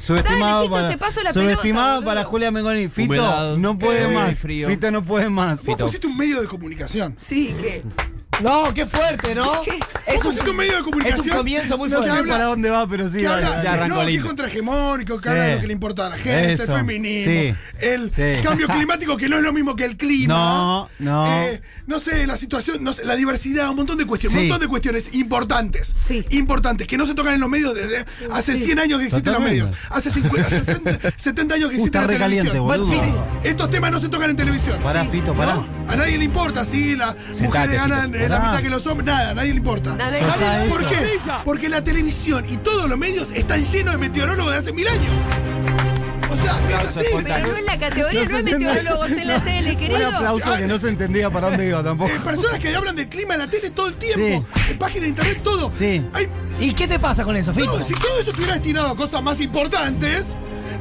Subestimado 0.00 0.56
Dale, 0.56 0.62
Fito, 0.68 0.74
para. 0.76 0.88
te 0.90 0.98
paso 0.98 1.22
la 1.22 1.32
subestimado 1.32 1.86
pelota, 2.00 2.06
para 2.06 2.20
boludo. 2.20 2.30
Julia 2.30 2.50
Mengoni. 2.50 2.88
Fito 2.88 3.12
Humedad, 3.12 3.56
no 3.56 3.78
puede 3.78 4.04
eh, 4.04 4.14
más. 4.14 4.38
frío. 4.38 4.68
Fito 4.68 4.90
no 4.90 5.04
puede 5.04 5.28
más. 5.30 5.64
Vos 5.64 5.76
pusiste 5.76 6.06
un 6.06 6.16
medio 6.16 6.40
de 6.40 6.46
comunicación. 6.46 7.14
Sí, 7.16 7.54
que. 7.60 7.82
No, 8.42 8.74
qué 8.74 8.84
fuerte, 8.86 9.34
¿no? 9.34 9.52
Vos 9.52 10.22
pusiste 10.22 10.50
un 10.50 10.56
medio 10.56 10.72
de 10.72 10.78
es 10.78 10.84
comunicación. 10.84 11.30
un 11.30 11.36
comienzo 11.36 11.78
muy 11.78 11.88
No 11.88 11.96
No 11.98 12.02
sé 12.02 12.08
fuerte. 12.08 12.20
habla- 12.22 12.34
para 12.34 12.44
dónde 12.46 12.70
va, 12.70 12.86
pero 12.86 13.08
sí. 13.08 13.18
que 13.18 13.26
habla. 13.28 13.62
Ya 13.62 13.72
arrancó 13.74 14.00
no, 14.02 14.06
que 14.06 14.14
es 14.14 14.22
contrahegemónico, 14.24 15.18
que 15.20 15.28
habla 15.28 15.42
Sí. 15.44 15.48
de 15.50 15.54
lo 15.56 15.60
que 15.60 15.66
le 15.68 15.72
importa 15.72 16.06
a 16.06 16.10
la 16.10 16.16
gente, 16.16 16.52
Eso. 16.52 16.62
el 16.64 16.78
feminismo, 16.78 17.32
Sí. 17.32 17.54
el 17.80 18.10
Sí. 18.10 18.42
cambio 18.42 18.66
climático, 18.68 19.16
que 19.16 19.28
no 19.28 19.36
es 19.38 19.42
lo 19.42 19.52
mismo 19.52 19.76
que 19.76 19.84
el 19.84 19.96
clima. 19.96 20.34
No, 20.34 20.88
no. 20.98 21.42
Eh, 21.42 21.62
no 21.86 21.98
sé, 22.00 22.26
la 22.26 22.36
situación, 22.36 22.82
no 22.82 22.92
sé, 22.92 23.04
la 23.04 23.16
diversidad, 23.16 23.70
un 23.70 23.76
montón 23.76 23.96
de 23.98 24.06
cuestiones, 24.06 24.34
Sí. 24.36 24.42
un 24.44 24.48
montón 24.48 24.60
de 24.66 24.68
cuestiones 24.68 25.14
importantes. 25.14 25.88
Sí. 25.88 26.24
Importantes, 26.30 26.86
que 26.86 26.98
no 26.98 27.06
se 27.06 27.14
tocan 27.14 27.34
en 27.34 27.40
los 27.40 27.48
medios 27.48 27.74
desde 27.74 28.04
hace 28.32 28.56
100 28.56 28.78
años 28.78 28.98
que 28.98 29.06
existen 29.06 29.32
Totalmente. 29.34 29.60
los 29.60 29.70
medios. 29.70 29.90
Hace 29.90 30.10
50, 30.10 30.48
60, 30.48 30.98
70 31.16 31.54
años 31.54 31.70
que 31.70 31.76
Uh, 31.76 31.78
existe 31.80 31.98
está 31.98 32.00
la 32.02 32.06
recaliente, 32.08 32.50
televisión. 32.52 32.86
boludo. 32.88 33.28
Estos 33.42 33.70
temas 33.70 33.90
no 33.92 34.00
se 34.00 34.08
tocan 34.08 34.30
en 34.30 34.36
televisión. 34.36 34.78
Pará, 34.82 35.04
Fito, 35.06 35.34
pará. 35.34 35.54
¿No? 35.54 35.83
A 35.88 35.96
nadie 35.96 36.18
le 36.18 36.24
importa 36.24 36.64
si 36.64 36.96
las 36.96 37.14
Sentate, 37.14 37.44
mujeres 37.44 37.72
ganan 37.74 38.14
eh, 38.14 38.28
la 38.28 38.40
mitad 38.40 38.60
que 38.62 38.70
los 38.70 38.86
hombres. 38.86 39.06
Nada, 39.06 39.30
a 39.30 39.34
nadie 39.34 39.50
le 39.50 39.58
importa. 39.58 39.96
¿Por 40.68 40.82
eso. 40.82 40.90
qué? 40.90 41.18
Porque 41.44 41.68
la 41.68 41.82
televisión 41.84 42.44
y 42.48 42.56
todos 42.56 42.88
los 42.88 42.98
medios 42.98 43.28
están 43.34 43.62
llenos 43.62 43.94
de 43.94 43.98
meteorólogos 43.98 44.52
de 44.52 44.58
hace 44.58 44.72
mil 44.72 44.88
años. 44.88 45.12
O 46.30 46.36
sea, 46.36 46.58
es 46.68 46.96
así. 46.96 47.06
Pero 47.22 47.46
no 47.52 47.56
es 47.58 47.64
la 47.64 47.78
categoría, 47.78 48.20
no, 48.22 48.26
se 48.26 48.38
es 48.38 48.44
meteorólogos 48.44 49.10
en 49.12 49.26
la 49.28 49.40
tele, 49.40 49.76
querido. 49.76 50.08
Un 50.08 50.14
aplauso 50.14 50.56
que 50.56 50.66
no 50.66 50.78
se 50.78 50.88
entendía 50.88 51.30
para 51.30 51.50
dónde 51.50 51.68
iba 51.68 51.82
tampoco. 51.84 52.10
Eh, 52.10 52.20
personas 52.24 52.58
que 52.58 52.74
hablan 52.74 52.96
del 52.96 53.08
clima 53.08 53.34
en 53.34 53.40
la 53.40 53.46
tele 53.46 53.70
todo 53.70 53.88
el 53.88 53.94
tiempo, 53.94 54.44
en 54.68 54.78
páginas 54.78 55.02
de 55.02 55.08
internet, 55.10 55.40
todo. 55.44 55.70
Sí. 55.70 56.04
Hay- 56.12 56.28
¿Y 56.60 56.72
qué 56.72 56.88
te 56.88 56.98
pasa 56.98 57.24
con 57.24 57.36
eso, 57.36 57.54
Fito? 57.54 57.78
no, 57.78 57.84
si 57.84 57.94
todo 57.94 58.18
eso 58.20 58.30
estuviera 58.30 58.54
destinado 58.54 58.88
a 58.88 58.96
cosas 58.96 59.22
más 59.22 59.40
importantes, 59.40 60.34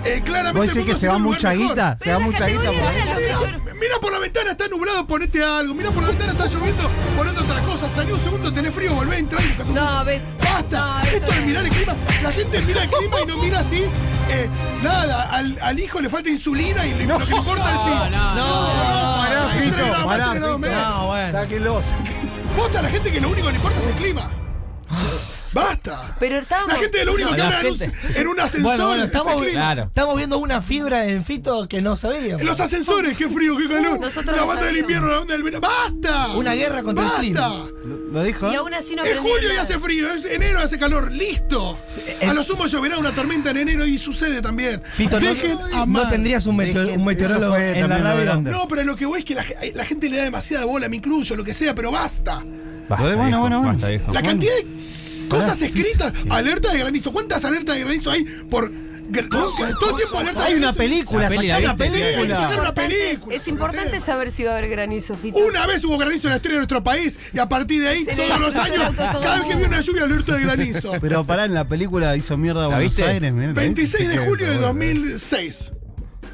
eh, 0.06 0.22
claramente. 0.24 0.60
¿Vos 0.60 0.68
el 0.70 0.74
decís 0.74 0.76
mundo 0.78 0.94
que 0.94 1.00
se 1.00 1.08
va 1.08 1.20
mucha 1.20 1.50
mejor. 1.52 1.68
guita? 1.70 1.98
¿Se 2.00 2.12
va 2.12 2.20
mucha 2.20 2.48
guita 2.48 2.72
Mira, 3.80 3.96
por 4.00 4.12
la 4.14 4.20
ventana, 4.20 4.52
está 4.52 4.68
nublado, 4.70 5.06
ponete 5.06 5.44
algo. 5.44 5.74
Mira 5.74 5.92
por 5.92 6.04
la 6.04 6.10
ventana, 6.10 6.32
está 6.32 6.46
lloviendo, 6.48 6.90
ponete 7.18 7.40
otra 7.40 7.62
cosa. 7.64 7.90
Salió 7.90 8.16
un 8.16 8.22
segundo, 8.22 8.54
tenés 8.54 8.74
frío, 8.74 8.94
volvé 8.96 9.16
a 9.18 9.20
entrar 9.20 9.42
y 9.44 9.72
No, 9.74 10.06
ve. 10.06 10.22
Basta, 10.42 10.80
No, 10.80 11.02
esto 11.02 11.32
de 11.34 11.40
no. 11.42 11.46
mirar 11.48 11.66
el 11.66 11.72
clima, 11.72 11.96
la 12.22 12.32
gente 12.32 12.62
mira 12.62 12.84
el 12.84 12.90
clima 12.90 13.18
y 13.22 13.26
no 13.26 13.38
mira 13.38 13.60
así, 13.60 13.84
eh, 14.30 14.50
nada, 14.82 15.24
al, 15.32 15.58
al 15.62 15.80
hijo 15.80 16.00
le 16.00 16.10
falta 16.10 16.30
insulina 16.30 16.86
y 16.86 16.94
le- 16.94 17.06
lo 17.06 17.18
que 17.20 17.26
le 17.26 17.36
importa 17.36 17.70
es 17.72 17.80
si. 17.82 17.90
no, 18.16 18.36
no, 20.40 20.58
menos. 20.60 20.90
No, 20.90 21.08
bueno. 21.08 21.32
Sáquenlo. 21.32 21.82
Posta 22.56 22.80
a 22.80 22.82
la 22.84 22.90
gente 22.90 23.12
que 23.12 23.20
lo 23.20 23.30
único 23.30 23.48
que 23.48 23.52
le 23.54 23.58
importa 23.58 23.80
es 23.80 23.86
el 23.88 23.94
clima. 23.96 24.30
Basta. 25.54 26.16
Pero 26.20 26.38
estábamos. 26.40 26.74
La 26.74 26.80
gente 26.80 27.06
lo 27.06 27.14
único 27.14 27.32
que 27.32 27.38
la 27.38 27.46
habla 27.46 27.60
en 27.62 27.68
un, 27.68 27.78
gente- 27.78 28.20
en 28.22 28.28
un 28.28 28.40
ascensor 28.40 28.64
Bueno, 28.64 28.88
bueno, 28.88 29.04
es 29.04 29.08
estamos. 29.14 29.46
Claro. 29.46 29.84
estamos 29.84 30.16
viendo 30.18 30.38
una 30.40 30.62
fibra 30.62 31.06
en 31.06 31.24
Fito 31.24 31.68
que 31.68 31.82
no 31.82 31.96
sabíamos. 31.96 32.42
En 32.42 32.48
los 32.48 32.60
ascensores, 32.60 33.16
qué 33.18 33.30
frío, 33.30 33.56
qué 33.58 33.68
calor. 33.70 34.00
Nosotros 34.00 34.36
la 34.36 34.44
banda 34.44 34.66
del 34.66 34.78
invierno, 34.78 35.08
la 35.10 35.18
banda 35.20 35.34
del 35.34 35.44
verano. 35.44 35.62
¡Basta! 35.68 36.30
Una 36.36 36.54
guerra 36.54 36.82
contra 36.84 37.04
el 37.06 37.10
¡Basta! 37.10 37.22
clima. 37.22 37.66
¿Lo 38.12 38.24
dijo? 38.24 38.52
Y 38.52 38.56
aún 38.56 38.74
así 38.74 38.96
no 38.96 39.04
Es 39.04 39.12
aprendieron 39.12 39.24
julio 39.26 39.48
y 39.50 39.52
nada. 39.52 39.62
hace 39.64 39.80
frío, 39.80 40.12
es 40.14 40.26
enero 40.26 40.60
hace 40.60 40.80
calor, 40.80 41.12
listo. 41.12 41.78
A 42.28 42.34
lo 42.34 42.44
sumo 42.44 42.66
lloverá 42.68 42.98
una 42.98 43.12
tormenta 43.12 43.50
en 43.52 43.58
enero 43.58 43.86
y 43.86 43.98
sucede 43.98 44.42
también. 44.42 44.82
Fito, 44.92 45.20
¿no, 45.20 45.28
Dejen 45.34 45.58
no 45.72 45.78
amar. 45.78 46.10
tendrías 46.10 46.46
un, 46.46 46.58
meteor- 46.58 46.88
Dejen- 46.88 46.98
un 46.98 47.06
meteorólogo 47.06 47.56
en 47.58 47.90
la 47.90 47.98
radio? 48.00 48.42
No, 48.42 48.68
pero 48.68 48.84
lo 48.84 48.96
que 48.96 49.06
voy 49.06 49.20
es 49.20 49.26
que 49.26 49.36
la, 49.36 49.44
ge- 49.44 49.72
la 49.76 49.86
gente 49.86 50.10
le 50.10 50.18
da 50.18 50.24
demasiada 50.24 50.66
bola, 50.66 50.88
me 50.90 50.96
incluyo, 50.98 51.36
lo 51.36 51.44
que 51.44 51.54
sea, 51.54 51.74
pero 51.76 51.92
basta. 51.92 52.44
Basta, 52.90 53.16
bueno, 53.16 53.40
bueno, 53.42 53.62
bueno. 53.62 53.78
La 54.12 54.22
cantidad 54.22 54.54
de 54.56 54.68
cosas 55.30 55.62
escritas, 55.62 56.14
alerta 56.30 56.72
de 56.72 56.80
granizo. 56.80 57.12
¿Cuántas 57.14 57.44
alertas 57.46 57.76
de 57.76 57.82
granizo 57.84 58.12
hay 58.12 58.24
por 58.50 58.72
todo 59.30 59.60
el 59.92 59.96
tiempo 59.98 60.18
alerta 60.18 60.46
Hay 60.46 60.54
de 60.54 60.60
una 60.60 60.72
granizo? 60.72 60.78
película, 60.78 61.28
una 61.28 62.36
sacar 62.36 62.60
una 62.60 62.70
Importante- 62.70 62.82
película. 62.88 63.36
Es 63.36 63.48
importante 63.48 64.00
saber 64.00 64.32
si 64.32 64.44
va 64.44 64.52
a 64.52 64.58
haber 64.58 64.70
granizo, 64.70 65.16
Fito. 65.16 65.38
Una 65.38 65.68
vez 65.68 65.84
hubo 65.84 65.98
granizo 65.98 66.28
en 66.28 66.32
la 66.32 66.36
estrella 66.38 66.54
de 66.56 66.60
nuestro 66.60 66.84
país 66.84 67.20
y 67.34 67.38
a 67.40 67.48
partir 67.50 67.82
de 67.82 67.90
ahí, 67.90 68.04
Se 68.06 68.16
todos 68.16 68.40
los 68.40 68.56
años, 68.56 68.96
cada 68.96 69.36
vez 69.40 69.42
que 69.44 69.56
viene 69.56 69.68
una 69.68 69.82
lluvia, 69.82 70.04
alerta 70.04 70.36
de 70.36 70.42
granizo. 70.42 70.94
Pero 71.02 71.26
pará, 71.26 71.46
en 71.46 71.54
la 71.54 71.68
película 71.68 72.16
hizo 72.16 72.38
mierda 72.38 72.62
a 72.66 72.70
¿La 72.70 72.76
Buenos 72.76 72.96
viste? 72.96 73.04
Aires. 73.12 73.34
mirá, 73.34 73.54
26 73.54 74.10
de 74.10 74.18
julio 74.18 74.48
de 74.48 74.54
Bueno, 74.54 74.68
2006. 74.68 75.72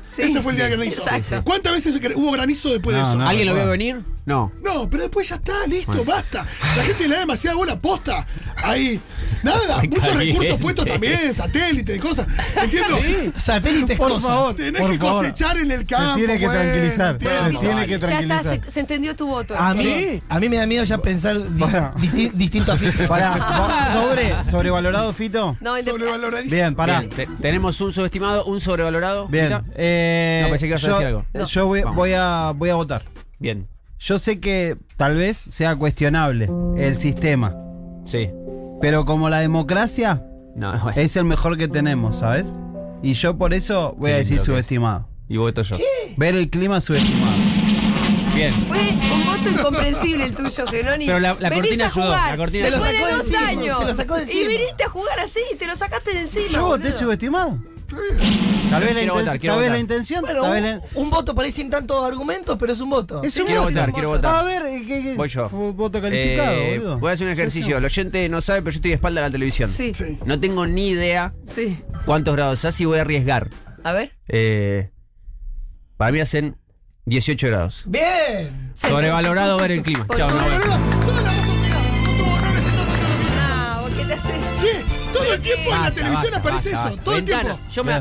Sí, 0.07 0.23
Ese 0.23 0.41
fue 0.41 0.51
el 0.53 0.57
día 0.57 0.65
sí, 0.65 0.71
de 0.71 0.77
granizo. 0.77 1.01
Exacto. 1.01 1.43
¿Cuántas 1.43 1.73
veces 1.73 2.01
hubo 2.15 2.31
granizo 2.31 2.69
después 2.69 2.95
de 2.95 3.01
eso? 3.01 3.15
no. 3.15 3.27
¿Alguien 3.27 3.47
lo 3.47 3.55
vio 3.55 3.67
venir? 3.67 3.97
No. 4.29 4.51
No, 4.61 4.87
pero 4.87 5.03
después 5.03 5.27
ya 5.27 5.35
está, 5.37 5.65
listo, 5.65 6.05
basta. 6.05 6.45
La 6.77 6.83
gente 6.83 7.07
le 7.07 7.15
da 7.15 7.21
demasiada 7.21 7.57
bola 7.57 7.75
posta. 7.81 8.27
Ahí. 8.57 9.01
Nada, 9.43 9.81
muchos 9.89 10.07
caliente. 10.07 10.33
recursos 10.33 10.59
puestos 10.59 10.85
también, 10.85 11.33
satélite 11.33 11.95
y 11.95 11.99
cosas. 11.99 12.27
¿Entiendo? 12.61 12.97
Satélites 13.37 13.97
Por 13.97 14.09
cosas. 14.09 14.25
favor. 14.29 14.53
Tenés 14.55 14.81
por 14.81 14.91
que 14.91 14.97
favor. 14.99 15.23
cosechar 15.23 15.57
en 15.57 15.71
el 15.71 15.87
campo. 15.87 16.09
Se 16.11 16.17
tiene 16.19 16.39
que 16.39 16.45
bueno, 16.45 16.61
tranquilizar. 16.61 17.13
Se 17.13 17.17
tiene 17.59 17.87
que 17.87 17.87
Ya 17.89 17.95
está, 17.95 18.07
tranquilizar. 18.07 18.65
se, 18.65 18.71
se 18.71 18.79
entendió 18.81 19.15
tu 19.15 19.25
voto. 19.27 19.55
A 19.57 19.73
mí, 19.73 19.83
¿Sí? 19.83 20.23
a 20.29 20.39
mí 20.39 20.47
me 20.49 20.57
da 20.57 20.65
miedo 20.67 20.83
ya 20.83 20.97
pensar 20.99 21.37
disti- 21.37 22.31
distinto 22.33 22.71
a 22.73 22.75
Fito. 22.77 23.07
Pará, 23.07 23.93
sobre, 23.93 24.35
sobrevalorado, 24.43 25.11
Fito. 25.13 25.57
No, 25.59 25.75
Sobrevaloradísimo. 25.79 26.55
Bien, 26.55 26.75
pará. 26.75 26.99
Bien, 26.99 27.09
te- 27.09 27.27
tenemos 27.41 27.81
un 27.81 27.93
subestimado, 27.93 28.45
un 28.45 28.61
sobrevalorado. 28.61 29.27
Bien. 29.29 29.59
Eh, 29.75 30.41
No, 30.43 30.49
pensé 30.49 30.65
que 30.65 30.69
ibas 30.69 30.83
a 30.83 30.87
yo, 30.87 30.93
decir 30.93 31.07
algo. 31.07 31.25
Yo 31.47 31.65
voy, 31.65 31.81
voy 31.81 32.13
a, 32.13 32.51
voy 32.55 32.69
a 32.69 32.75
votar. 32.75 33.03
Bien. 33.39 33.67
Yo 33.99 34.17
sé 34.19 34.39
que 34.39 34.77
tal 34.97 35.15
vez 35.15 35.37
sea 35.37 35.75
cuestionable 35.75 36.49
el 36.77 36.95
sistema, 36.95 37.55
Sí. 38.05 38.29
pero 38.81 39.05
como 39.05 39.29
la 39.29 39.39
democracia 39.39 40.23
No, 40.55 40.71
bueno. 40.83 40.91
es 41.01 41.15
el 41.17 41.25
mejor 41.25 41.57
que 41.57 41.67
tenemos, 41.67 42.17
¿sabes? 42.19 42.59
Y 43.03 43.13
yo 43.13 43.37
por 43.37 43.53
eso 43.53 43.95
voy 43.97 44.09
Qué 44.11 44.15
a 44.15 44.17
decir 44.19 44.31
lindo 44.37 44.37
que 44.37 44.41
es. 44.41 44.45
subestimado. 44.45 45.07
Y 45.27 45.37
voto 45.37 45.61
yo. 45.61 45.77
Ver 46.17 46.35
el 46.35 46.49
clima 46.49 46.81
subestimado. 46.81 47.37
Bien. 48.33 48.61
Fue 48.63 48.79
un 48.79 49.25
voto 49.25 49.49
incomprensible 49.49 50.23
el 50.25 50.33
tuyo, 50.35 50.65
Geroni. 50.67 51.05
Pero 51.05 51.19
la- 51.19 51.35
la 51.39 51.49
Venís 51.49 51.63
cortina 51.65 51.83
a 51.83 51.87
ayudó, 51.87 52.05
jugar. 52.07 52.31
la 52.31 52.37
cortina 52.37 52.65
Se 52.65 52.71
lo 52.71 52.77
sacó 52.79 52.91
de 52.91 52.97
de 52.97 53.11
dos 53.11 53.19
encima, 53.25 53.47
años. 53.47 53.77
se 53.77 53.85
lo 53.85 53.93
sacó 53.93 54.15
de 54.15 54.21
Y 54.21 54.23
encima. 54.25 54.47
viniste 54.47 54.83
a 54.83 54.89
jugar 54.89 55.19
así 55.19 55.39
y 55.53 55.55
te 55.57 55.67
lo 55.67 55.75
sacaste 55.75 56.13
de 56.13 56.21
encima. 56.21 56.47
Yo 56.47 56.61
voté 56.65 56.83
boludo. 56.87 56.99
subestimado. 56.99 57.57
Tal 58.69 58.83
vez, 58.83 58.93
la, 58.93 58.99
Quiero 58.99 59.13
inten- 59.15 59.19
votar, 59.19 59.39
quiero 59.39 59.53
tal 59.55 59.59
vez 59.61 59.69
votar. 59.69 59.71
la 59.71 59.79
intención. 59.79 60.21
Bueno, 60.21 60.41
tal 60.41 60.49
un, 60.57 60.63
vez 60.63 60.75
la- 60.93 60.99
un 61.01 61.09
voto 61.09 61.35
por 61.35 61.43
ahí 61.45 61.51
sin 61.51 61.69
tantos 61.69 62.03
argumentos, 62.03 62.57
pero 62.59 62.73
es 62.73 62.79
un 62.81 62.89
voto. 62.89 63.23
Es 63.23 63.35
un 63.37 63.45
Quiero 63.45 63.61
voto. 63.61 63.73
votar, 63.73 63.91
quiero 63.93 64.09
votar. 64.09 64.35
A 64.35 64.43
ver, 64.43 64.61
eh, 64.67 64.83
¿qué, 64.87 65.01
qué- 65.03 65.15
Voy 65.15 65.27
yo. 65.29 65.49
Voto 65.49 66.01
calificado, 66.01 66.51
Eh, 66.53 66.77
boludo. 66.79 66.99
voy 66.99 67.09
a 67.09 67.13
hacer 67.13 67.27
un 67.27 67.33
ejercicio. 67.33 67.77
El 67.77 67.85
oyente 67.85 68.29
no 68.29 68.41
sabe, 68.41 68.61
pero 68.61 68.71
yo 68.71 68.77
estoy 68.77 68.89
de 68.91 68.95
espalda 68.95 69.21
a 69.21 69.23
la 69.25 69.31
televisión. 69.31 69.69
Sí, 69.69 69.93
Sí. 69.95 70.19
No 70.25 70.39
tengo 70.39 70.67
ni 70.67 70.89
idea 70.89 71.33
sí. 71.45 71.81
cuántos 72.05 72.35
grados 72.35 72.63
hace 72.65 72.83
y 72.83 72.85
voy 72.85 72.99
a 72.99 73.01
arriesgar. 73.01 73.49
A 73.83 73.93
ver. 73.93 74.13
Eh, 74.27 74.91
para 75.97 76.11
mí 76.11 76.19
hacen 76.19 76.55
18 77.05 77.47
grados. 77.47 77.83
Bien. 77.87 78.71
Sobrevalorado 78.75 79.57
ver 79.57 79.71
el 79.71 79.81
clima. 79.83 80.05
Por 80.05 80.15
Chao, 80.17 80.29
no, 80.29 80.39
favor. 80.39 80.59
bueno. 80.67 80.79
Toda 81.05 81.21
la 81.21 81.31
razón, 81.33 81.61
mira, 81.61 81.75
no, 81.79 82.39
no 82.41 82.51
necesito 82.53 82.85
nada. 83.35 83.75
Ah, 83.75 83.81
¿vos 83.81 83.91
qué 83.97 84.05
te 84.05 84.13
haces? 84.13 84.31
Che, 84.61 84.85
todo 85.13 85.33
el 85.33 85.41
tiempo 85.41 85.63
en 85.63 85.69
la 85.71 85.77
Basta, 85.79 85.95
televisión 85.95 86.23
basta, 86.31 86.37
aparece 86.37 86.69
basta, 86.71 86.79
eso. 86.87 86.95
basta. 86.95 87.03
Todo 87.03 87.15
el 87.15 87.21
Ventana. 87.23 87.43
tiempo. 87.55 87.71
Yo 87.73 87.83
me 87.83 87.91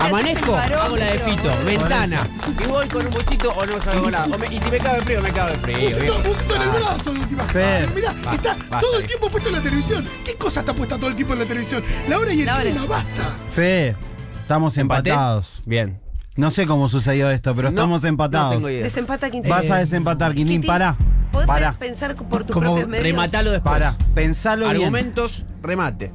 amanezco, 0.00 0.56
hago 0.56 0.96
la 0.96 1.06
de 1.06 1.18
Fito, 1.18 1.50
ventana. 1.64 2.20
Y 2.62 2.66
voy 2.66 2.86
con 2.88 3.06
un 3.06 3.12
bochito 3.12 3.50
o 3.50 3.66
no 3.66 3.80
salgo 3.80 4.10
nada. 4.10 4.26
O 4.34 4.38
me- 4.38 4.54
y 4.54 4.58
si 4.60 4.70
me 4.70 4.78
cabe 4.78 5.00
frío, 5.00 5.22
me 5.22 5.30
cabe 5.30 5.52
frío. 5.56 5.78
Pusito, 5.78 6.00
viejo. 6.02 6.22
pusito 6.22 6.56
en 6.56 6.62
el 6.62 6.68
Ah, 6.68 6.72
brazo 6.72 7.12
de 7.12 7.20
última. 7.20 7.44
Fer. 7.44 7.88
Mira, 7.94 8.12
Basta, 8.12 8.32
está 8.34 8.56
basta, 8.56 8.80
todo 8.80 8.92
el 8.92 8.98
viejo. 8.98 9.08
tiempo 9.08 9.30
puesto 9.30 9.48
en 9.48 9.54
la 9.56 9.60
televisión. 9.62 10.04
¿Qué 10.24 10.34
cosa 10.36 10.60
está 10.60 10.72
puesta 10.74 10.96
todo 10.96 11.08
el 11.10 11.16
tiempo 11.16 11.32
en 11.34 11.40
la 11.40 11.46
televisión? 11.46 11.82
La 12.08 12.18
hora 12.18 12.32
y 12.32 12.40
el 12.40 12.46
La 12.46 12.54
hora. 12.54 12.62
clima, 12.62 12.86
basta. 12.86 13.36
Fe, 13.54 13.96
estamos 14.40 14.76
¿Empaté? 14.78 15.10
empatados. 15.10 15.62
Bien. 15.66 16.00
No 16.36 16.50
sé 16.50 16.66
cómo 16.66 16.86
sucedió 16.88 17.30
esto, 17.30 17.54
pero 17.54 17.68
No, 17.70 17.76
estamos 17.76 18.04
empatados. 18.04 18.50
No 18.50 18.56
tengo 18.56 18.68
idea. 18.70 18.82
Desempata 18.84 19.30
Quintín. 19.30 19.50
Vas 19.50 19.70
a 19.70 19.78
desempatar, 19.78 20.32
Quintín, 20.34 20.54
Quintín, 20.54 20.68
pará. 20.68 20.96
¿Podés 21.32 21.46
Pará, 21.48 21.72
pensar 21.74 22.14
por 22.14 22.44
tus 22.44 22.54
Como 22.54 22.66
propios 22.68 22.88
medios? 22.88 23.04
Rematalo 23.04 23.50
después. 23.50 23.70
pará. 23.72 23.94
Pensalo 24.14 24.66
bien. 24.66 24.76
Argumentos, 24.76 25.44
remate. 25.62 26.12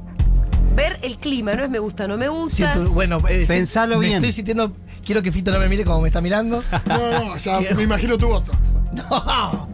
Ver 0.74 0.98
el 1.02 1.18
clima, 1.18 1.54
no 1.54 1.64
es 1.64 1.70
me 1.70 1.78
gusta, 1.78 2.08
no 2.08 2.16
me 2.16 2.28
gusta. 2.28 2.72
Siento- 2.72 2.90
bueno, 2.92 3.20
eh, 3.28 3.44
Pensalo 3.46 3.98
me 3.98 4.06
bien. 4.06 4.16
Estoy 4.18 4.32
sintiendo. 4.32 4.72
Quiero 5.04 5.22
que 5.22 5.32
Fito 5.32 5.50
no 5.52 5.58
me 5.58 5.68
mire 5.68 5.84
como 5.84 6.00
me 6.00 6.08
está 6.08 6.20
mirando. 6.20 6.62
No, 6.86 7.24
no, 7.24 7.36
ya 7.36 7.60
me 7.76 7.82
imagino 7.82 8.16
tu 8.18 8.28
voto. 8.28 8.52
No. 8.92 9.68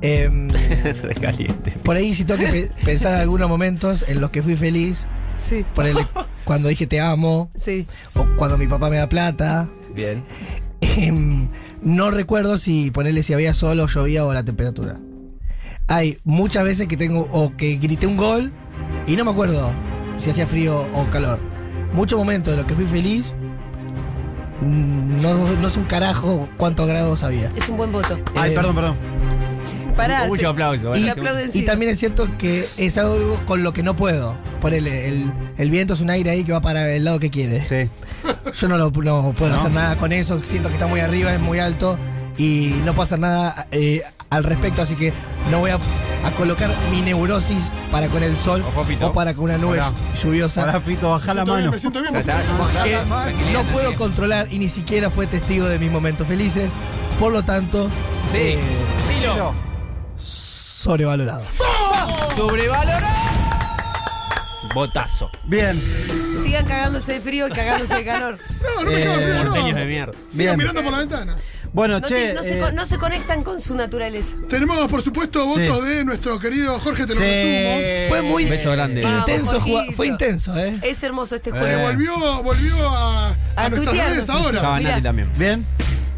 Em, 0.00 0.48
Recaliente. 1.02 1.72
por 1.84 1.96
ahí 1.96 2.14
sí 2.14 2.24
tengo 2.24 2.40
que 2.40 2.46
pe- 2.48 2.70
pensar 2.84 3.14
en 3.14 3.20
algunos 3.20 3.48
momentos 3.48 4.04
en 4.08 4.20
los 4.20 4.30
que 4.30 4.42
fui 4.42 4.56
feliz. 4.56 5.06
Sí. 5.38 5.64
Ponele, 5.74 6.06
cuando 6.44 6.68
dije 6.68 6.86
te 6.86 7.00
amo. 7.00 7.50
Sí. 7.56 7.86
O 8.14 8.26
cuando 8.36 8.58
mi 8.58 8.66
papá 8.66 8.90
me 8.90 8.98
da 8.98 9.08
plata. 9.08 9.68
Bien. 9.94 10.24
Em, 10.80 11.48
no 11.82 12.10
recuerdo 12.10 12.58
si 12.58 12.90
ponerle 12.90 13.22
si 13.22 13.32
había 13.34 13.54
sol 13.54 13.78
o 13.80 13.86
llovía 13.86 14.24
o 14.24 14.32
la 14.32 14.44
temperatura. 14.44 14.98
Hay 15.88 16.18
muchas 16.24 16.64
veces 16.64 16.86
que 16.88 16.96
tengo 16.96 17.28
o 17.32 17.56
que 17.56 17.76
grité 17.76 18.06
un 18.06 18.16
gol 18.16 18.52
y 19.06 19.16
no 19.16 19.24
me 19.24 19.30
acuerdo 19.32 19.70
si 20.22 20.30
hacía 20.30 20.46
frío 20.46 20.86
o 20.94 21.04
calor. 21.10 21.38
Muchos 21.92 22.16
momentos 22.18 22.52
de 22.52 22.58
los 22.58 22.66
que 22.66 22.74
fui 22.74 22.86
feliz, 22.86 23.34
no, 24.60 25.34
no 25.56 25.68
es 25.68 25.76
un 25.76 25.84
carajo 25.84 26.48
cuántos 26.56 26.86
grados 26.86 27.24
había. 27.24 27.50
Es 27.56 27.68
un 27.68 27.76
buen 27.76 27.90
voto. 27.90 28.18
Ay, 28.36 28.52
Eh, 28.52 28.54
perdón, 28.54 28.74
perdón. 28.76 28.96
Pará. 29.96 30.26
Mucho 30.26 30.48
aplauso. 30.48 30.96
Y, 30.96 31.04
¿eh? 31.04 31.10
aplauden, 31.10 31.48
y 31.48 31.52
sí. 31.52 31.64
también 31.64 31.90
es 31.90 31.98
cierto 31.98 32.28
que 32.38 32.66
es 32.78 32.96
algo 32.96 33.40
con 33.44 33.62
lo 33.62 33.72
que 33.72 33.82
no 33.82 33.94
puedo. 33.96 34.36
Ponele, 34.60 35.08
el, 35.08 35.32
el 35.58 35.70
viento 35.70 35.94
es 35.94 36.00
un 36.00 36.08
aire 36.08 36.30
ahí 36.30 36.44
que 36.44 36.52
va 36.52 36.60
para 36.60 36.90
el 36.94 37.04
lado 37.04 37.18
que 37.18 37.30
quiere. 37.30 37.66
Sí. 37.66 37.90
Yo 38.54 38.68
no, 38.68 38.78
lo, 38.78 38.90
no 38.90 39.32
puedo 39.32 39.52
¿No? 39.52 39.58
hacer 39.58 39.72
nada 39.72 39.96
con 39.96 40.12
eso, 40.12 40.40
siento 40.44 40.68
que 40.68 40.74
está 40.74 40.86
muy 40.86 41.00
arriba, 41.00 41.34
es 41.34 41.40
muy 41.40 41.58
alto 41.58 41.98
y 42.38 42.72
no 42.84 42.92
puedo 42.94 43.02
hacer 43.02 43.18
nada 43.18 43.66
eh, 43.72 44.02
al 44.32 44.44
respecto, 44.44 44.82
así 44.82 44.96
que 44.96 45.12
no 45.50 45.58
voy 45.60 45.70
a, 45.70 45.76
a 46.24 46.30
colocar 46.36 46.70
mi 46.90 47.02
neurosis 47.02 47.64
para 47.90 48.06
con 48.08 48.22
el 48.22 48.36
sol 48.36 48.62
Ojo, 48.66 48.84
Fito. 48.84 49.08
o 49.08 49.12
para 49.12 49.34
con 49.34 49.44
una 49.44 49.58
nube 49.58 49.74
Hola. 49.80 49.92
lluviosa. 50.22 50.62
Ahora, 50.62 50.80
Fito, 50.80 51.10
baja 51.10 51.34
la 51.34 51.44
mano. 51.44 51.70
que 51.70 53.52
no 53.52 53.62
puedo 53.64 53.94
controlar 53.94 54.48
y 54.50 54.58
ni 54.58 54.68
siquiera 54.68 55.10
fue 55.10 55.26
testigo 55.26 55.66
de 55.68 55.78
mis 55.78 55.90
momentos 55.90 56.26
felices, 56.26 56.70
por 57.20 57.32
lo 57.32 57.42
tanto, 57.44 57.88
Sí. 58.32 58.38
eh, 58.38 58.58
Filo. 59.08 59.52
sobrevalorado. 60.18 61.42
Sobrevalorado. 62.34 63.06
Botazo. 64.74 65.30
Bien, 65.44 65.78
Sigan 66.42 66.64
cagándose 66.64 67.12
de 67.14 67.20
frío 67.20 67.46
y 67.48 67.50
cagándose 67.50 67.94
de 67.94 68.04
calor. 68.04 68.38
No, 68.62 68.84
no 68.84 68.90
me 68.90 69.02
cago 69.04 69.14
Eh, 69.20 69.22
frío, 69.24 69.44
no. 69.44 69.50
Porteños 69.50 69.76
de 69.76 69.84
mierda. 69.84 70.12
Sigan 70.30 70.56
Bien. 70.56 70.58
mirando 70.58 70.82
por 70.82 70.92
la 70.92 70.98
ventana. 70.98 71.36
Bueno, 71.72 72.00
No, 72.00 72.06
che. 72.06 72.14
te- 72.28 72.34
no 72.34 72.42
se, 72.42 72.58
eh, 72.58 72.72
no 72.74 72.86
se 72.86 72.98
conectan 72.98 73.42
con 73.42 73.60
su 73.60 73.74
naturaleza. 73.74 74.36
Tenemos, 74.48 74.76
por 74.88 75.02
supuesto, 75.02 75.46
votos 75.46 75.84
de 75.84 76.04
nuestro 76.04 76.38
querido 76.38 76.78
Jorge, 76.78 77.06
te 77.06 77.14
lo 77.14 77.20
Sí. 77.20 77.26
resumo. 77.26 78.08
Fue 78.08 78.22
muy 78.22 78.44
Beso 78.44 78.70
grande. 78.72 79.02
Vamos, 79.02 79.20
intenso, 79.28 79.60
jugar- 79.60 79.92
fue 79.94 80.06
intenso, 80.08 80.56
¿eh? 80.58 80.78
Es 80.82 81.02
hermoso 81.02 81.36
este 81.36 81.50
Eh. 81.50 81.52
Juego. 81.58 81.82
volvió, 81.82 82.42
volvió 82.42 82.88
a, 82.88 83.28
a, 83.28 83.34
A 83.56 83.68
nuestras 83.68 83.96
redes 83.96 84.28
ahora. 84.28 84.60
También. 85.02 85.30
Bien. 85.38 85.66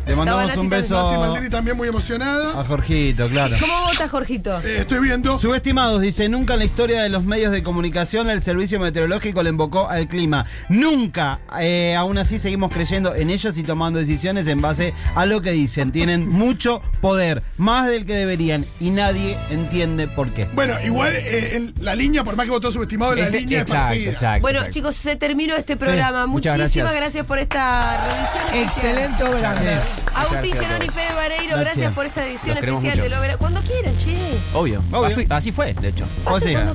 Le 0.06 0.14
mandamos 0.16 0.46
Nati 0.46 0.58
un 0.58 0.68
también. 0.68 0.90
Nati 0.90 0.92
beso 0.92 1.20
Maldini 1.20 1.50
también 1.50 1.76
muy 1.76 1.88
emocionada. 1.88 2.60
a 2.60 2.64
Jorgito, 2.64 3.28
claro. 3.28 3.56
¿Cómo 3.58 3.80
vota 3.86 4.08
Jorgito? 4.08 4.60
Eh, 4.60 4.78
estoy 4.80 5.00
viendo. 5.00 5.38
Subestimados, 5.38 6.00
dice, 6.02 6.28
nunca 6.28 6.54
en 6.54 6.58
la 6.60 6.64
historia 6.66 7.02
de 7.02 7.08
los 7.08 7.24
medios 7.24 7.52
de 7.52 7.62
comunicación 7.62 8.28
el 8.30 8.42
servicio 8.42 8.78
meteorológico 8.80 9.42
le 9.42 9.50
invocó 9.50 9.88
al 9.88 10.06
clima. 10.08 10.46
Nunca. 10.68 11.40
Eh, 11.58 11.94
aún 11.96 12.18
así 12.18 12.38
seguimos 12.38 12.72
creyendo 12.72 13.14
en 13.14 13.30
ellos 13.30 13.56
y 13.58 13.62
tomando 13.62 13.98
decisiones 13.98 14.46
en 14.46 14.60
base 14.60 14.92
a 15.14 15.26
lo 15.26 15.40
que 15.40 15.52
dicen. 15.52 15.90
Tienen 15.92 16.28
mucho 16.28 16.82
poder, 17.00 17.42
más 17.56 17.88
del 17.88 18.04
que 18.06 18.14
deberían, 18.14 18.66
y 18.80 18.90
nadie 18.90 19.36
entiende 19.50 20.06
por 20.08 20.30
qué. 20.30 20.46
Bueno, 20.54 20.74
igual 20.84 21.14
eh, 21.14 21.56
en 21.56 21.72
la 21.80 21.94
línea, 21.94 22.24
por 22.24 22.36
más 22.36 22.44
que 22.44 22.50
votó 22.50 22.70
subestimado, 22.70 23.14
la 23.14 23.24
Ese- 23.24 23.40
línea 23.40 23.58
es 23.58 23.62
exacto, 23.62 23.86
parecida. 23.88 24.10
exacto, 24.12 24.42
Bueno, 24.42 24.58
exacto. 24.60 24.74
chicos, 24.74 24.96
se 24.96 25.16
terminó 25.16 25.54
este 25.56 25.76
programa. 25.76 26.26
Muchísimas 26.26 26.58
gracias. 26.58 26.94
gracias. 26.94 27.26
por 27.26 27.38
esta 27.38 28.04
revisión. 28.04 28.64
Excelente 28.64 29.24
obra. 29.24 29.82
Agustín 30.14 30.52
Gerón 30.52 30.82
y. 30.82 30.88
Fede 30.88 31.14
Vareiro, 31.14 31.56
gracias. 31.56 31.64
Gracias. 31.64 31.92
por 31.94 32.06
esta 32.06 32.26
edición 32.26 32.56
Los 32.56 32.64
especial 32.64 32.96
mucho. 32.96 33.02
de 33.02 33.08
Lo 33.10 33.20
Verá. 33.20 33.36
Cuando 33.36 33.60
quieran, 33.60 33.96
che. 33.96 34.16
Obvio. 34.54 34.82
Obvio. 34.92 35.06
Así, 35.06 35.26
así 35.28 35.52
fue, 35.52 35.74
de 35.74 35.88
hecho. 35.88 36.06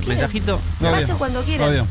Mensajito. 0.06 0.60
Pasen 0.80 1.16
cuando 1.16 1.42
quieran. 1.42 1.68
Obvio. 1.68 1.86